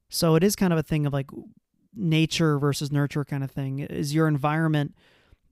So 0.08 0.34
it 0.34 0.42
is 0.42 0.56
kind 0.56 0.72
of 0.72 0.78
a 0.78 0.82
thing 0.82 1.04
of 1.04 1.12
like 1.12 1.30
nature 1.94 2.58
versus 2.58 2.90
nurture 2.90 3.24
kind 3.24 3.44
of 3.44 3.50
thing. 3.50 3.80
Is 3.80 4.14
your 4.14 4.26
environment 4.26 4.94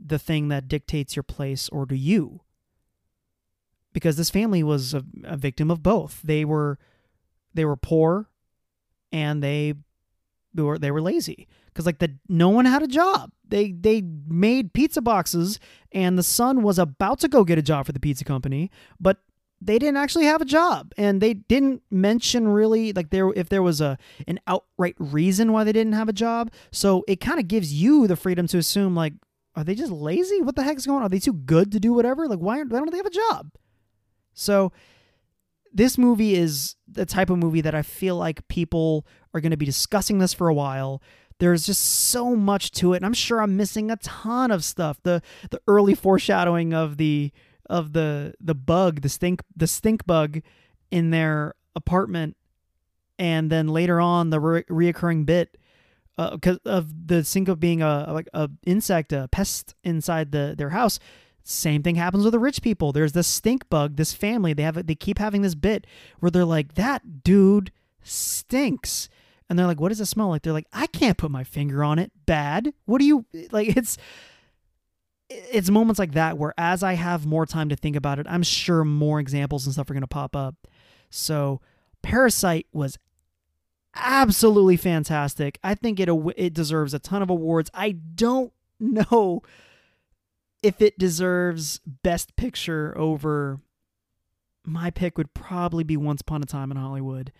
the 0.01 0.19
thing 0.19 0.49
that 0.49 0.69
dictates 0.69 1.15
your 1.15 1.23
place 1.23 1.69
or 1.69 1.87
do 1.87 1.95
you 1.95 2.41
because 3.95 4.17
this 4.17 4.29
family 4.29 4.63
was 4.63 4.93
a, 4.93 5.03
a 5.23 5.39
victim 5.39 5.71
of 5.71 5.83
both. 5.83 6.21
They 6.23 6.45
were 6.45 6.79
they 7.55 7.65
were 7.65 7.77
poor 7.77 8.29
and 9.13 9.43
they, 9.43 9.75
they 10.53 10.63
were 10.63 10.79
they 10.79 10.91
were 10.91 11.01
lazy 11.01 11.49
because 11.67 11.87
like 11.87 12.01
the 12.01 12.15
no 12.29 12.51
one 12.51 12.67
had 12.67 12.83
a 12.83 12.87
job. 12.87 13.31
They 13.49 13.73
they 13.73 14.03
made 14.29 14.75
pizza 14.75 15.01
boxes 15.01 15.59
and 15.93 16.19
the 16.19 16.23
son 16.23 16.63
was 16.63 16.79
about 16.79 17.21
to 17.21 17.29
go 17.29 17.45
get 17.45 17.57
a 17.57 17.63
job 17.63 17.87
for 17.87 17.93
the 17.93 18.01
pizza 18.01 18.25
company, 18.25 18.71
but 19.01 19.19
they 19.61 19.79
didn't 19.79 19.97
actually 19.97 20.27
have 20.27 20.43
a 20.43 20.45
job 20.45 20.93
and 20.99 21.21
they 21.21 21.33
didn't 21.33 21.83
mention 21.91 22.49
really 22.49 22.93
like 22.93 23.11
there 23.11 23.33
if 23.35 23.49
there 23.49 23.63
was 23.63 23.81
a 23.81 23.97
an 24.27 24.39
outright 24.47 24.97
reason 24.99 25.53
why 25.53 25.65
they 25.65 25.73
didn't 25.73 25.95
have 25.95 26.09
a 26.09 26.13
job. 26.13 26.51
So 26.73 27.05
it 27.09 27.21
kind 27.21 27.39
of 27.39 27.49
gives 27.49 27.73
you 27.73 28.07
the 28.07 28.17
freedom 28.17 28.47
to 28.49 28.59
assume 28.59 28.95
like 28.95 29.15
are 29.57 29.63
they 29.63 29.77
just 29.77 29.93
lazy? 29.93 30.43
What 30.43 30.57
the 30.57 30.65
heck's 30.65 30.85
going 30.85 30.99
on? 30.99 31.05
Are 31.05 31.09
they 31.09 31.21
too 31.21 31.33
good 31.33 31.71
to 31.73 31.79
do 31.79 31.93
whatever? 31.93 32.27
Like 32.27 32.41
why, 32.41 32.59
why 32.59 32.65
don't 32.65 32.91
they 32.91 32.97
have 32.97 33.07
a 33.07 33.11
job? 33.11 33.53
So 34.35 34.73
this 35.73 35.99
movie 35.99 36.35
is 36.35 36.77
the 36.87 37.05
type 37.05 37.31
of 37.31 37.39
movie 37.39 37.61
that 37.61 37.75
I 37.75 37.83
feel 37.83 38.17
like 38.17 38.47
people 38.49 39.07
are 39.33 39.41
going 39.41 39.51
to 39.51 39.57
be 39.57 39.67
discussing 39.67 40.19
this 40.19 40.33
for 40.33 40.49
a 40.49 40.55
while. 40.55 41.03
There's 41.41 41.67
just 41.67 41.83
so 41.83 42.37
much 42.37 42.71
to 42.73 42.93
it, 42.93 42.99
and 42.99 43.07
I'm 43.07 43.13
sure 43.13 43.41
I'm 43.41 43.57
missing 43.57 43.91
a 43.91 43.97
ton 43.97 44.53
of 44.53 44.65
stuff. 44.65 45.03
The 45.03 45.21
the 45.51 45.61
early 45.67 45.95
foreshadowing 45.95 46.73
of 46.73 46.97
the 46.97 47.33
of 47.69 47.93
the 47.93 48.35
the 48.41 48.55
bug, 48.55 49.01
the 49.01 49.09
stink 49.09 49.43
the 49.57 49.67
stink 49.67 50.07
bug 50.07 50.43
in 50.93 51.11
their 51.11 51.55
apartment, 51.75 52.37
and 53.19 53.51
then 53.51 53.67
later 53.67 54.01
on 54.01 54.31
the 54.31 54.39
re- 54.39 54.65
reoccurring 54.65 55.27
bit 55.27 55.59
because 56.17 56.59
uh, 56.65 56.71
of 56.71 57.09
the 57.09 57.25
stink 57.25 57.49
of 57.49 57.59
being 57.59 57.83
a 57.83 58.13
like 58.13 58.29
a 58.33 58.49
insect, 58.65 59.13
a 59.13 59.29
pest 59.33 59.75
inside 59.83 60.31
the 60.31 60.55
their 60.57 60.71
house 60.71 61.01
same 61.45 61.83
thing 61.83 61.97
happens 61.97 62.25
with 62.25 62.33
the 62.33 62.39
rich 62.39 62.63
people. 62.63 62.91
There's 62.91 63.13
this 63.13 63.27
stink 63.27 63.69
bug, 63.69 63.97
this 63.97 64.15
family. 64.15 64.55
They 64.55 64.63
have 64.63 64.87
they 64.87 64.95
keep 64.95 65.19
having 65.19 65.43
this 65.43 65.55
bit 65.55 65.87
where 66.19 66.31
they're 66.31 66.45
like, 66.45 66.75
"That 66.75 67.23
dude 67.23 67.71
stinks," 68.03 69.11
and 69.49 69.59
they're 69.59 69.67
like, 69.67 69.79
"What 69.79 69.91
does 69.91 70.01
it 70.01 70.07
smell 70.07 70.29
like?" 70.29 70.43
They're 70.43 70.55
like, 70.55 70.69
"I 70.73 70.87
can't 70.87 71.19
put 71.19 71.31
my 71.31 71.45
finger 71.45 71.85
on 71.85 71.99
it. 71.99 72.13
Bad. 72.25 72.73
What 72.87 72.99
do 72.99 73.05
you 73.05 73.27
like?" 73.53 73.77
It's 73.77 73.99
it's 75.29 75.69
moments 75.69 75.99
like 75.99 76.13
that 76.13 76.39
where, 76.39 76.55
as 76.57 76.83
I 76.83 76.95
have 76.95 77.27
more 77.27 77.45
time 77.45 77.69
to 77.69 77.77
think 77.77 77.95
about 77.95 78.19
it, 78.19 78.27
I'm 78.29 78.43
sure 78.43 78.83
more 78.83 79.21
examples 79.21 79.67
and 79.67 79.75
stuff 79.75 79.91
are 79.91 79.95
going 79.95 80.01
to 80.01 80.07
pop 80.07 80.35
up. 80.35 80.55
So, 81.11 81.61
Parasite 82.03 82.67
was 82.73 82.99
absolutely 83.95 84.79
fantastic. 84.79 85.59
I 85.63 85.75
think 85.75 86.01
it 86.01 86.09
it 86.37 86.55
deserves 86.55 86.95
a 86.95 86.99
ton 86.99 87.21
of 87.21 87.29
awards. 87.29 87.71
I 87.75 87.93
don't 87.93 88.53
know 88.81 89.43
if 90.65 90.81
it 90.81 90.99
deserves 90.99 91.81
best 92.03 92.37
picture 92.37 92.97
over 92.97 93.61
my 94.65 94.91
pick 94.91 95.19
would 95.19 95.35
probably 95.35 95.85
be 95.85 95.97
Once 95.97 96.23
Upon 96.23 96.43
a 96.43 96.47
Time 96.47 96.71
in 96.71 96.79
Hollywood. 96.79 97.33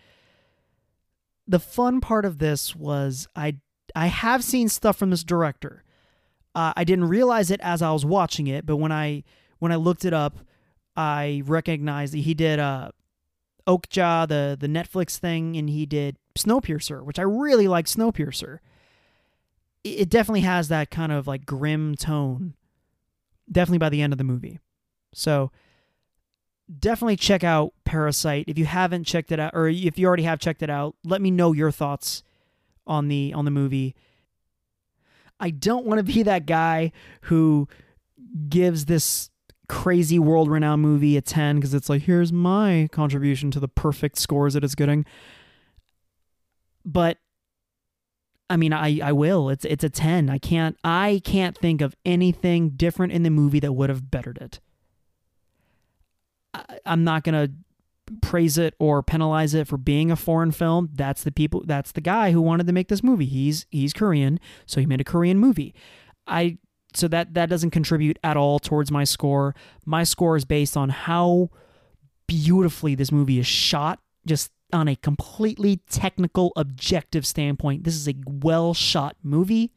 The 1.47 1.59
fun 1.59 2.01
part 2.01 2.23
of 2.23 2.37
this 2.37 2.75
was 2.75 3.27
I 3.35 3.57
I 3.95 4.07
have 4.07 4.43
seen 4.43 4.69
stuff 4.69 4.97
from 4.97 5.09
this 5.09 5.23
director. 5.23 5.83
Uh, 6.53 6.73
I 6.75 6.83
didn't 6.83 7.05
realize 7.05 7.49
it 7.49 7.59
as 7.61 7.81
I 7.81 7.91
was 7.91 8.05
watching 8.05 8.45
it, 8.45 8.65
but 8.65 8.77
when 8.77 8.91
I 8.91 9.23
when 9.57 9.71
I 9.71 9.75
looked 9.77 10.05
it 10.05 10.13
up, 10.13 10.37
I 10.95 11.41
recognized 11.45 12.13
that 12.13 12.19
he 12.19 12.35
did 12.35 12.59
uh, 12.59 12.91
Okja, 13.67 14.27
the 14.27 14.55
the 14.59 14.67
Netflix 14.67 15.17
thing, 15.17 15.57
and 15.57 15.67
he 15.67 15.87
did 15.87 16.17
Snowpiercer, 16.37 17.03
which 17.03 17.17
I 17.17 17.23
really 17.23 17.67
like. 17.67 17.87
Snowpiercer. 17.87 18.59
It, 19.83 20.01
it 20.01 20.09
definitely 20.09 20.41
has 20.41 20.67
that 20.67 20.91
kind 20.91 21.11
of 21.11 21.25
like 21.25 21.47
grim 21.47 21.95
tone. 21.95 22.53
Definitely 23.51 23.79
by 23.79 23.89
the 23.89 24.01
end 24.01 24.13
of 24.13 24.17
the 24.17 24.23
movie. 24.23 24.59
So 25.13 25.51
definitely 26.79 27.15
check 27.15 27.43
out 27.43 27.73
Parasite 27.83 28.45
if 28.47 28.57
you 28.57 28.65
haven't 28.65 29.03
checked 29.03 29.31
it 29.31 29.39
out, 29.39 29.51
or 29.53 29.67
if 29.67 29.97
you 29.97 30.07
already 30.07 30.23
have 30.23 30.39
checked 30.39 30.63
it 30.63 30.69
out. 30.69 30.95
Let 31.03 31.21
me 31.21 31.31
know 31.31 31.53
your 31.53 31.71
thoughts 31.71 32.23
on 32.87 33.07
the 33.07 33.33
on 33.33 33.45
the 33.45 33.51
movie. 33.51 33.95
I 35.39 35.49
don't 35.49 35.85
want 35.85 35.99
to 35.99 36.13
be 36.13 36.23
that 36.23 36.45
guy 36.45 36.91
who 37.21 37.67
gives 38.49 38.85
this 38.85 39.29
crazy 39.67 40.19
world 40.19 40.49
renowned 40.49 40.81
movie 40.81 41.17
a 41.17 41.21
10 41.21 41.55
because 41.55 41.73
it's 41.73 41.89
like 41.89 42.03
here's 42.03 42.31
my 42.31 42.87
contribution 42.91 43.49
to 43.49 43.59
the 43.59 43.67
perfect 43.67 44.17
scores 44.17 44.55
it 44.55 44.63
is 44.63 44.75
getting 44.75 45.03
but 46.85 47.17
I 48.49 48.57
mean 48.57 48.73
I 48.73 48.99
I 49.03 49.11
will. 49.11 49.49
It's 49.49 49.65
it's 49.65 49.83
a 49.83 49.89
10 49.89 50.29
I 50.29 50.37
can't 50.37 50.77
I 50.83 51.21
can't 51.23 51.57
think 51.57 51.81
of 51.81 51.95
anything 52.05 52.71
different 52.71 53.13
in 53.13 53.23
the 53.23 53.29
movie 53.29 53.59
that 53.59 53.73
would 53.73 53.89
have 53.89 54.11
bettered 54.11 54.37
it. 54.37 54.59
I, 56.53 56.79
I'm 56.85 57.03
not 57.03 57.23
to 57.23 57.51
praise 58.21 58.57
it 58.57 58.75
or 58.79 59.01
penalize 59.01 59.53
it 59.55 59.67
for 59.67 59.77
being 59.77 60.11
a 60.11 60.15
foreign 60.15 60.51
film. 60.51 60.89
That's 60.93 61.23
the 61.23 61.31
people 61.31 61.63
that's 61.65 61.91
the 61.91 62.01
guy 62.01 62.31
who 62.31 62.41
wanted 62.41 62.67
to 62.67 62.73
make 62.73 62.87
this 62.87 63.03
movie. 63.03 63.25
He's 63.25 63.65
he's 63.69 63.93
Korean 63.93 64.39
so 64.65 64.79
he 64.79 64.85
made 64.85 65.01
a 65.01 65.05
Korean 65.05 65.39
movie. 65.39 65.73
I 66.27 66.57
so 66.93 67.07
that 67.09 67.33
that 67.33 67.49
doesn't 67.49 67.71
contribute 67.71 68.19
at 68.23 68.37
all 68.37 68.59
towards 68.59 68.91
my 68.91 69.03
score. 69.03 69.55
My 69.85 70.03
score 70.03 70.35
is 70.35 70.45
based 70.45 70.77
on 70.77 70.89
how 70.89 71.49
beautifully 72.27 72.95
this 72.95 73.11
movie 73.11 73.39
is 73.39 73.47
shot, 73.47 73.99
just 74.25 74.51
on 74.75 74.87
a 74.87 74.95
completely 74.95 75.77
technical, 75.89 76.51
objective 76.55 77.25
standpoint. 77.25 77.83
This 77.83 77.95
is 77.95 78.07
a 78.07 78.15
well 78.27 78.73
shot 78.73 79.15
movie. 79.23 79.71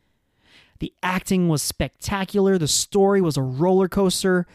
The 0.81 0.93
acting 1.03 1.49
was 1.49 1.63
spectacular. 1.63 2.59
The 2.59 2.69
story 2.69 3.21
was 3.21 3.37
a 3.37 3.43
roller 3.43 3.89
coaster. 3.89 4.47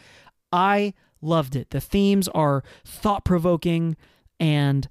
I 0.52 0.94
loved 1.20 1.56
it. 1.56 1.70
The 1.70 1.80
themes 1.80 2.28
are 2.28 2.62
thought 2.84 3.24
provoking, 3.24 3.96
and 4.38 4.88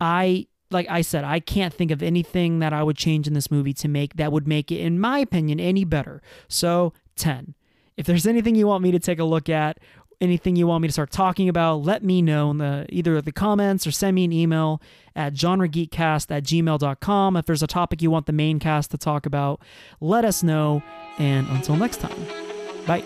I 0.00 0.48
like 0.70 0.86
I 0.88 1.00
said, 1.00 1.24
I 1.24 1.40
can't 1.40 1.74
think 1.74 1.90
of 1.90 2.02
anything 2.02 2.60
that 2.60 2.72
I 2.72 2.82
would 2.82 2.96
change 2.96 3.26
in 3.26 3.34
this 3.34 3.50
movie 3.50 3.72
to 3.74 3.88
make 3.88 4.14
that 4.14 4.32
would 4.32 4.46
make 4.46 4.70
it, 4.70 4.78
in 4.78 5.00
my 5.00 5.18
opinion, 5.18 5.58
any 5.58 5.84
better. 5.84 6.22
So, 6.48 6.92
10. 7.16 7.54
If 7.96 8.06
there's 8.06 8.26
anything 8.26 8.54
you 8.54 8.66
want 8.66 8.82
me 8.82 8.92
to 8.92 8.98
take 8.98 9.18
a 9.18 9.24
look 9.24 9.48
at, 9.48 9.78
anything 10.20 10.56
you 10.56 10.66
want 10.66 10.82
me 10.82 10.88
to 10.88 10.92
start 10.92 11.10
talking 11.10 11.48
about, 11.48 11.76
let 11.76 12.04
me 12.04 12.22
know 12.22 12.50
in 12.50 12.58
the 12.58 12.86
either 12.88 13.20
the 13.20 13.32
comments 13.32 13.86
or 13.86 13.90
send 13.90 14.14
me 14.14 14.24
an 14.24 14.32
email 14.32 14.80
at 15.16 15.34
genregeekscast 15.34 16.30
at 16.30 16.44
gmail.com. 16.44 17.36
If 17.36 17.46
there's 17.46 17.62
a 17.62 17.66
topic 17.66 18.02
you 18.02 18.10
want 18.10 18.26
the 18.26 18.32
main 18.32 18.58
cast 18.58 18.90
to 18.92 18.98
talk 18.98 19.26
about, 19.26 19.60
let 20.00 20.24
us 20.24 20.42
know. 20.42 20.82
And 21.18 21.48
until 21.48 21.76
next 21.76 21.98
time, 21.98 22.26
bye. 22.86 23.04